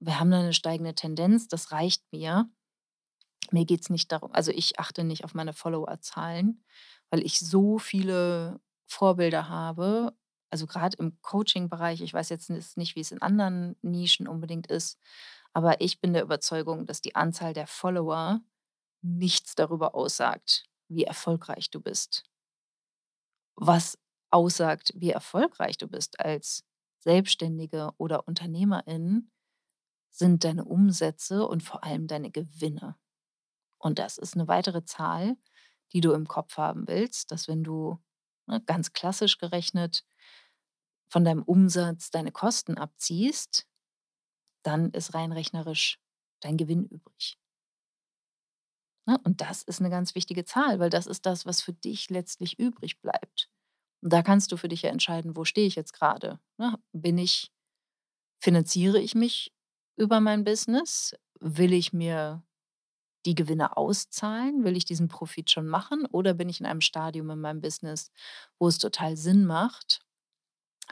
wir 0.00 0.18
haben 0.20 0.30
da 0.32 0.42
'ne 0.42 0.52
steigende 0.52 0.94
Tendenz, 0.96 1.46
das 1.48 1.70
reicht 1.72 2.02
mir. 2.12 2.48
Mir 3.52 3.66
geht's 3.66 3.90
nicht 3.90 4.12
darum 4.12 4.32
also, 4.34 4.52
ich 4.52 4.80
achte 4.80 5.04
nicht 5.04 5.24
auf 5.24 5.34
meine 5.34 5.54
Followerzahlen, 5.54 6.64
weil 7.10 7.24
ich 7.26 7.40
so 7.40 7.78
viele 7.78 8.60
Vorbilder 8.88 9.48
habe. 9.50 10.14
Also, 10.52 10.66
grad 10.66 10.94
im 10.94 11.20
Coachingbereich, 11.20 12.00
ich 12.00 12.14
weiß 12.14 12.30
jetzt 12.30 12.48
nicht, 12.50 12.96
wie's 12.96 13.12
in 13.12 13.20
anderen 13.20 13.76
Nischen 13.82 14.26
unbedingt 14.26 14.66
ist, 14.68 14.98
aber 15.52 15.80
ich 15.80 16.00
bin 16.00 16.12
der 16.14 16.22
Überzeugung, 16.22 16.86
dass 16.86 17.02
die 17.02 17.14
Anzahl 17.16 17.52
der 17.52 17.66
Follower 17.66 18.40
nichts 19.02 19.54
darüber 19.56 19.94
aussagt, 19.94 20.64
wie 20.88 21.04
erfolgreich 21.04 21.70
du 21.70 21.80
bist. 21.80 22.24
Was 23.60 23.98
aussagt, 24.30 24.92
wie 24.94 25.10
erfolgreich 25.10 25.78
du 25.78 25.88
bist 25.88 26.20
als 26.20 26.64
Selbstständige 27.00 27.90
oder 27.98 28.28
Unternehmerin, 28.28 29.30
sind 30.10 30.44
deine 30.44 30.64
Umsätze 30.64 31.46
und 31.46 31.62
vor 31.62 31.84
allem 31.84 32.06
deine 32.08 32.30
Gewinne. 32.30 32.96
Und 33.78 33.98
das 34.00 34.18
ist 34.18 34.36
'ne 34.36 34.48
weitere 34.48 34.84
Zahl, 34.84 35.36
die 35.92 36.00
du 36.02 36.12
im 36.12 36.28
Kopf 36.28 36.56
haben 36.58 36.88
willst, 36.88 37.32
dass 37.32 37.48
wenn 37.48 37.64
du, 37.64 37.98
ne, 38.48 38.60
ganz 38.66 38.92
klassisch 38.92 39.38
gerechnet 39.38 40.02
von 41.12 41.24
deinem 41.24 41.42
Umsatz 41.42 42.10
deine 42.10 42.32
Kosten 42.32 42.76
abziehst, 42.76 43.66
dann 44.64 44.90
ist 44.92 45.14
rein 45.14 45.32
rechnerisch 45.32 46.00
dein 46.40 46.56
Gewinn 46.58 46.86
übrig. 46.86 47.36
Ne, 49.08 49.18
und 49.24 49.40
das 49.40 49.62
ist 49.62 49.80
'ne 49.80 49.88
ganz 49.90 50.14
wichtige 50.14 50.44
Zahl, 50.44 50.78
weil 50.80 50.90
das 50.90 51.06
ist 51.06 51.24
das, 51.24 51.46
was 51.46 51.62
für 51.62 51.72
dich 51.72 52.10
letztlich 52.10 52.58
übrig 52.58 53.00
bleibt. 53.00 53.48
Und 54.02 54.12
da 54.12 54.22
kannst 54.22 54.52
du 54.52 54.56
für 54.58 54.68
dich 54.68 54.82
ja 54.82 54.90
entscheiden: 54.90 55.36
„Wo 55.36 55.44
stehe 55.44 55.66
ich 55.66 55.76
jetzt 55.76 55.92
grade?“ 55.94 56.40
Ne, 56.58 56.78
bin 56.92 57.18
ich 57.18 57.52
finanziere 58.40 59.00
ich 59.00 59.14
mich 59.16 59.52
über 59.96 60.20
mein 60.20 60.44
Business? 60.44 61.14
Will 61.40 61.72
ich 61.74 61.92
mir 61.92 62.42
die 63.26 63.34
Gewinne 63.34 63.76
auszahlen? 63.76 64.64
Will 64.64 64.76
ich 64.76 64.84
diesen 64.84 65.08
Profit 65.08 65.50
schon 65.50 65.66
machen? 65.66 66.06
Oder 66.06 66.34
bin 66.34 66.48
ich 66.48 66.60
in 66.60 66.66
einem 66.66 66.80
Stadium 66.80 67.30
in 67.30 67.40
meinem 67.40 67.60
Business, 67.60 68.10
wo 68.58 68.68
es 68.68 68.78
total 68.78 69.16
Sinn 69.16 69.44
macht, 69.44 70.00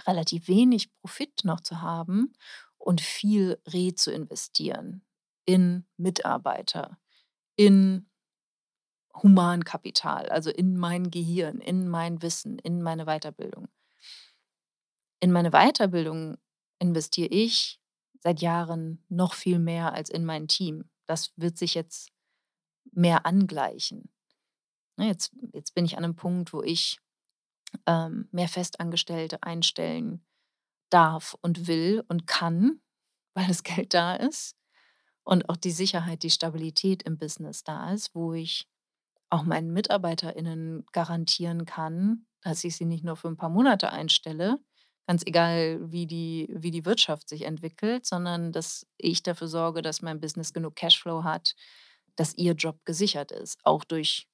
relativ 0.07 0.49
wenig 0.49 0.93
Profit 1.01 1.45
noch 1.45 1.61
zu 1.61 1.81
haben 1.81 2.33
und 2.79 3.01
viel 3.01 3.61
rezuinvestieren 3.67 5.05
in 5.45 5.87
Mitarbeiter, 5.97 6.99
in 7.57 8.07
Humankapital, 9.23 10.29
also, 10.29 10.51
in 10.51 10.77
mein 10.77 11.11
Gehirn, 11.11 11.61
in 11.61 11.89
mein 11.89 12.21
Wissen, 12.21 12.59
in 12.59 12.83
meine 12.83 13.07
Weiterbildung. 13.07 13.69
In 15.21 15.33
meine 15.33 15.53
Weiterbildung 15.53 16.37
investiere 16.79 17.29
ich 17.31 17.81
seit 18.21 18.43
Jahren 18.43 19.03
noch 19.09 19.35
viel 19.35 19.59
mehr 19.59 19.95
als 19.95 20.11
in 20.11 20.25
mein 20.25 20.49
Team. 20.49 20.91
Das 21.07 21.33
wird 21.37 21.57
sich 21.57 21.75
jetzt 21.75 22.11
mehr 22.97 23.27
angleichen. 23.27 24.11
Ne, 24.99 25.09
jetzt 25.09 25.33
jetzt 25.55 25.75
bin 25.75 25.85
ich 25.87 25.97
an 25.99 26.03
'nem 26.05 26.17
Punkt, 26.17 26.53
wo 26.53 26.63
ich, 26.63 26.99
ähm, 27.87 28.29
mehr 28.33 28.49
Festangestellte 28.49 29.43
einstellen 29.45 30.25
darf 30.91 31.37
und 31.43 31.69
will 31.69 32.05
und 32.09 32.27
kann, 32.29 32.81
weil 33.35 33.49
das 33.49 33.63
Geld 33.65 33.95
da 33.95 34.17
ist 34.17 34.57
und 35.25 35.49
auch 35.51 35.57
die 35.59 35.73
Sicherheit, 35.73 36.23
die 36.25 36.31
Stabilität 36.31 37.03
im 37.05 37.19
Business 37.19 37.65
da 37.65 37.93
ist, 37.93 38.15
wo 38.15 38.35
ich 38.35 38.69
auch 39.31 39.45
meinen 39.45 39.73
MitarbeiterInnen 39.73 40.87
garantieren 40.93 41.67
kann, 41.67 42.27
dass 42.43 42.65
ich 42.65 42.77
sie 42.77 42.87
nicht 42.87 43.05
nur 43.05 43.17
für 43.17 43.29
'n 43.29 43.37
paar 43.39 43.51
Monate 43.51 43.93
einstelle, 43.93 44.59
ganz 45.09 45.23
egal, 45.27 45.81
wie 45.93 46.07
die 46.07 46.49
wie 46.53 46.71
die 46.73 46.85
Wirtschaft 46.87 47.29
sich 47.31 47.43
entwickelt, 47.45 48.07
sondern 48.07 48.53
dass 48.53 48.87
ich 48.99 49.23
dafür 49.25 49.49
sorge, 49.49 49.83
dass 49.83 50.03
mein 50.03 50.21
Business 50.21 50.53
genug 50.55 50.77
Cashflow 50.77 51.25
hat, 51.25 51.55
dass 52.17 52.35
ihr 52.35 52.55
Job 52.55 52.85
gesichert 52.85 53.31
ist, 53.33 53.59
auch 53.65 53.85
durch 53.85 54.29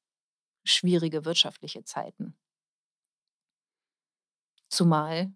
schwierige 0.65 1.25
wirtschaftliche 1.25 1.85
Zeiten. 1.85 2.37
Zumal 4.69 5.33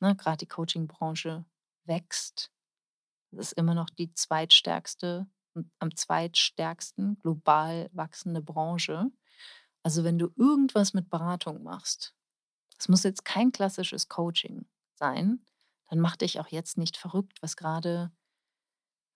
ne, 0.00 0.16
grad 0.16 0.40
die 0.40 0.46
Coachingbranche 0.46 1.44
wächst. 1.84 2.50
Das 3.30 3.48
ist 3.48 3.52
immer 3.52 3.74
noch 3.74 3.90
die 3.90 4.12
zweitstärkste 4.14 5.26
am 5.78 5.94
zweitstärksten 5.94 7.18
global 7.20 7.88
wachsende 7.92 8.42
Branche. 8.42 9.10
Also, 9.82 10.04
wenn 10.04 10.18
du 10.18 10.32
irgendwas 10.36 10.94
mit 10.94 11.10
Beratung 11.10 11.62
machst, 11.62 12.14
es 12.78 12.88
muss 12.88 13.02
jetzt 13.02 13.24
kein 13.24 13.52
klassisches 13.52 14.08
Coaching 14.08 14.66
sein, 14.94 15.44
dann 15.88 16.00
mach 16.00 16.16
dich 16.16 16.40
auch 16.40 16.48
jetzt 16.48 16.78
nicht 16.78 16.96
verrückt, 16.96 17.40
was 17.42 17.56
grade 17.56 18.10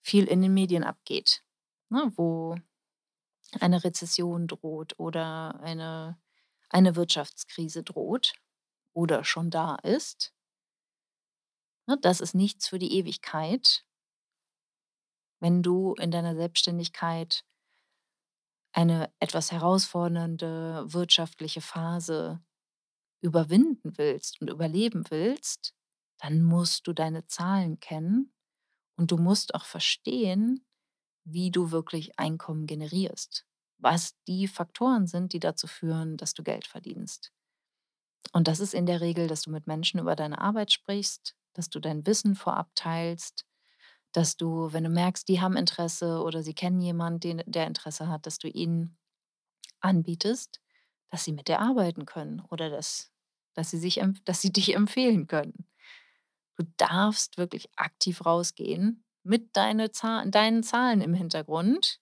viel 0.01 0.25
in 0.25 0.43
den 0.43 0.55
Medien 0.55 0.85
abgeht, 0.85 1.43
ne, 1.91 2.13
wo 2.17 2.57
eine 3.61 3.85
Rezession 3.85 4.47
droht 4.47 4.99
oder 4.99 5.61
eine 5.61 6.19
eine 6.71 6.97
Wirtschaftskrise 6.97 7.83
droht 7.83 8.35
oder 8.93 9.25
schon 9.25 9.51
da 9.51 9.77
ist. 9.77 10.35
Ne, 11.87 11.97
das 12.01 12.21
ist 12.21 12.35
nichts 12.35 12.69
für 12.69 12.79
die 12.79 12.93
Ewigkeit. 12.99 13.85
Wenn 15.41 15.63
du 15.63 15.95
in 15.95 16.11
deiner 16.11 16.35
Selbstständigkeit 16.37 17.45
eine 18.73 19.11
etwas 19.19 19.51
herausfordernde 19.51 20.85
wirtschaftliche 20.89 21.61
Phase 21.61 22.41
überwinden 23.21 23.97
willst 23.99 24.41
und 24.41 24.51
überleben 24.51 25.05
willst 25.11 25.75
dann 26.21 26.43
musst 26.43 26.87
du 26.87 26.93
deine 26.93 27.27
Zahlen 27.27 27.81
kennen 27.81 28.33
und 28.97 29.13
du 29.13 29.19
musst 29.19 29.55
auch 29.55 29.65
verstehen, 29.65 30.65
wie 31.33 31.51
du 31.51 31.71
wirklich 31.71 32.19
Einkommen 32.19 32.67
generierst, 32.67 33.47
was 33.79 34.15
die 34.27 34.49
Faktoren 34.49 35.07
sind, 35.07 35.33
die 35.33 35.41
dazu 35.41 35.67
führen, 35.67 36.17
dass 36.17 36.35
du 36.35 36.43
Geld 36.43 36.67
verdienst. 36.67 37.33
Und 38.33 38.49
das 38.49 38.61
ist 38.61 38.75
in 38.75 38.87
der 38.87 39.01
Regel, 39.01 39.27
dass 39.27 39.43
du 39.43 39.51
mit 39.51 39.67
Menschen 39.67 40.01
über 40.01 40.17
deine 40.17 40.41
Arbeit 40.41 40.73
sprichst, 40.73 41.37
dass 41.55 41.71
du 41.71 41.81
dein 41.81 42.07
Wissen 42.07 42.35
vorab 42.35 42.71
teilst, 42.75 43.47
dass 44.13 44.37
du, 44.37 44.73
wenn 44.73 44.85
du 44.85 44.91
merkst, 44.91 45.29
die 45.29 45.41
haben 45.41 45.57
Interesse 45.57 46.23
oder 46.23 46.43
sie 46.43 46.55
kennen 46.55 46.81
jemanden, 46.81 47.21
den, 47.21 47.43
der 47.47 47.67
Interesse 47.67 48.09
hat, 48.09 48.27
dass 48.27 48.39
du 48.39 48.49
ihnen 48.49 48.97
anbietest, 49.81 50.61
dass 51.11 51.25
sie 51.25 51.33
mit 51.33 51.49
dir 51.49 51.61
arbeiten 51.61 52.07
können 52.07 52.41
oder 52.49 52.71
dass, 52.71 53.11
dass, 53.55 53.71
sie 53.71 53.79
sich, 53.79 54.01
dass 54.25 54.41
sie 54.41 54.53
dich 54.53 54.75
empfehlen 54.75 55.27
können. 55.27 55.67
Du 56.57 56.65
darfst 56.77 57.39
wirklich 57.39 57.69
aktiv 57.77 58.25
rausgehen 58.27 59.05
mit 59.29 59.57
deine 59.57 59.93
Zahl 59.93 60.31
deinen 60.31 60.63
Zahlen 60.65 61.01
im 61.03 61.15
Hintergrund, 61.15 62.01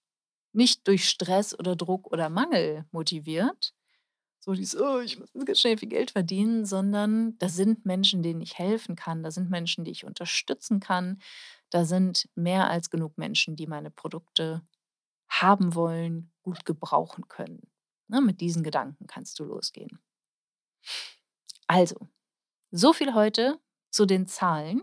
nicht 0.52 0.88
durch 0.88 1.08
Stress 1.08 1.58
oder 1.58 1.76
Druck 1.76 2.12
oder 2.12 2.30
Mangel 2.30 2.86
motiviert, 2.92 3.74
so 4.40 4.54
dieses: 4.54 4.80
„Oh, 4.80 5.00
ich 5.00 5.18
muss 5.18 5.32
ganz 5.46 5.60
schnell 5.60 5.78
viel 5.78 5.88
Geld 5.88 6.12
verdienen“, 6.12 6.64
sondern 6.66 7.38
da 7.38 7.48
sind 7.48 7.84
Menschen, 7.86 8.22
denen 8.22 8.40
ich 8.40 8.58
helfen 8.58 8.96
kann. 8.96 9.22
Da 9.22 9.30
sind 9.30 9.50
Menschen, 9.50 9.84
die 9.84 9.90
ich 9.92 10.04
unterstützen 10.04 10.80
kann. 10.80 11.20
Da 11.70 11.84
sind 11.84 12.28
mehr 12.36 12.70
als 12.70 12.90
genug 12.90 13.18
Menschen, 13.18 13.56
die 13.56 13.66
meine 13.66 13.90
Produkte 13.90 14.62
haben 15.28 15.74
wollen, 15.74 16.32
gut 16.42 16.64
gebrauchen 16.66 17.28
können. 17.28 17.62
Ne, 18.08 18.20
mit 18.22 18.40
diesen 18.40 18.62
Gedanken 18.64 19.06
kannst 19.08 19.38
du 19.40 19.44
losgehen. 19.44 20.00
Also, 21.68 21.96
so 22.72 22.92
viel 22.94 23.14
heute 23.14 23.60
zu 23.90 24.06
den 24.06 24.26
Zahlen. 24.26 24.82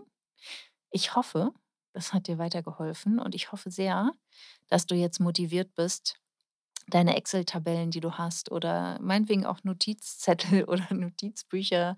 Ich 0.90 1.16
hoffe, 1.16 1.52
das 1.94 2.12
hat 2.12 2.26
dir 2.26 2.38
weitergeholfen 2.38 3.18
und 3.18 3.34
ich 3.34 3.52
hoffe 3.52 3.70
sehr, 3.70 4.12
dass 4.68 4.86
du 4.86 4.94
jetzt 4.94 5.20
motiviert 5.20 5.74
bist, 5.74 6.16
deine 6.88 7.16
Excel-Tabellen, 7.16 7.90
die 7.90 8.00
du 8.00 8.12
hast 8.18 8.50
oder 8.50 8.98
meinetwegen 9.00 9.46
auch 9.46 9.62
Notizzettel 9.62 10.64
oder 10.68 10.92
Notizbücher, 10.92 11.96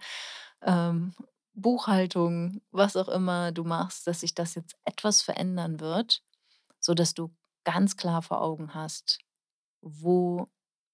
ähm, 0.62 1.14
Buchhaltung, 1.54 2.60
was 2.70 2.96
auch 2.96 3.08
immer 3.08 3.50
du 3.50 3.64
machst, 3.64 4.06
dass 4.06 4.20
sich 4.20 4.34
das 4.34 4.54
jetzt 4.54 4.76
etwas 4.84 5.22
verändern 5.22 5.80
wird, 5.80 6.22
sodass 6.80 7.14
du 7.14 7.34
ganz 7.64 7.96
klar 7.96 8.20
vor 8.20 8.42
Augen 8.42 8.74
hast, 8.74 9.18
wo 9.80 10.48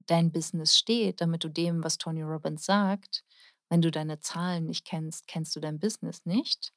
dein 0.06 0.30
Business 0.30 0.78
steht, 0.78 1.20
damit 1.20 1.42
du 1.42 1.48
dem, 1.48 1.82
was 1.82 1.98
Tony 1.98 2.22
Robbins 2.22 2.64
sagt, 2.64 3.24
wenn 3.68 3.82
du 3.82 3.90
deine 3.90 4.20
Zahlen 4.20 4.66
nicht 4.66 4.84
kennst, 4.84 5.26
kennst 5.26 5.56
du 5.56 5.60
dein 5.60 5.80
Business 5.80 6.24
nicht, 6.24 6.72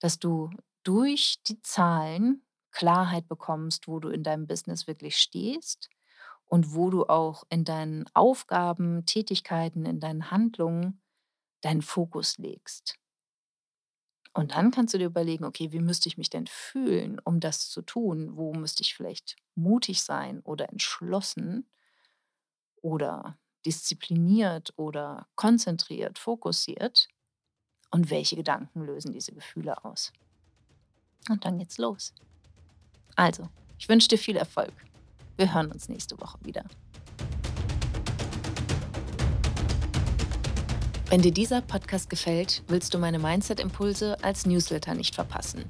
dass 0.00 0.18
du 0.18 0.50
durch 0.84 1.42
die 1.48 1.60
Zahlen 1.62 2.42
Klarheit 2.72 3.28
bekommst, 3.28 3.88
wo 3.88 4.00
du 4.00 4.08
in 4.08 4.22
deinem 4.24 4.46
Business 4.46 4.86
wirklich 4.86 5.16
stehst 5.18 5.90
und 6.46 6.74
wo 6.74 6.90
du 6.90 7.04
auch 7.06 7.44
in 7.50 7.64
deinen 7.64 8.06
Aufgaben, 8.14 9.06
Tätigkeiten, 9.06 9.86
in 9.86 10.00
deinen 10.00 10.30
Handlungen 10.30 11.02
deinen 11.62 11.82
Fokus 11.82 12.38
legst. 12.38 12.96
Und 14.32 14.52
dann 14.52 14.70
kannst 14.70 14.92
du 14.94 14.98
dir 14.98 15.06
überlegen, 15.06 15.44
okay, 15.44 15.70
wie 15.72 15.78
müsste 15.80 16.08
ich 16.08 16.18
mich 16.18 16.28
denn 16.30 16.46
fühlen, 16.46 17.20
um 17.24 17.38
das 17.40 17.68
zu 17.70 17.82
tun? 17.82 18.36
Wo 18.36 18.52
müsste 18.52 18.82
ich 18.82 18.94
vielleicht 18.94 19.36
mutig 19.54 20.02
sein 20.02 20.40
oder 20.40 20.68
entschlossen 20.70 21.66
oder 22.82 23.38
diszipliniert 23.66 24.72
oder 24.76 25.26
konzentriert, 25.34 26.18
fokussiert? 26.18 27.08
Und 27.90 28.10
welche 28.10 28.36
Gedanken 28.36 28.82
lösen 28.84 29.12
diese 29.12 29.32
Gefühle 29.32 29.84
aus? 29.84 30.12
Und 31.30 31.44
dann 31.44 31.58
geht's 31.58 31.78
los. 31.78 32.12
Also, 33.16 33.48
ich 33.78 33.88
wünsche 33.88 34.08
dir 34.08 34.18
viel 34.18 34.36
Erfolg. 34.36 34.72
Wir 35.36 35.54
hören 35.54 35.70
uns 35.70 35.88
nächste 35.88 36.20
Woche 36.20 36.38
wieder. 36.42 36.64
Wenn 41.10 41.22
dir 41.22 41.32
dieser 41.32 41.60
Podcast 41.60 42.10
gefällt, 42.10 42.64
willst 42.66 42.94
du 42.94 42.98
meine 42.98 43.18
Mindset-Impulse 43.18 44.24
als 44.24 44.46
Newsletter 44.46 44.94
nicht 44.94 45.14
verpassen. 45.14 45.64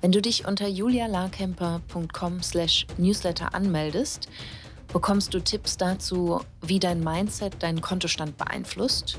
Wenn 0.00 0.10
du 0.12 0.20
dich 0.20 0.46
unter 0.46 0.68
julialarkemper.com/newsletter 0.68 3.54
anmeldest, 3.54 4.28
bekommst 4.92 5.32
du 5.32 5.40
Tipps 5.40 5.78
dazu, 5.78 6.42
wie 6.60 6.80
dein 6.80 7.00
Mindset 7.00 7.62
deinen 7.62 7.80
Kontostand 7.80 8.36
beeinflusst, 8.36 9.18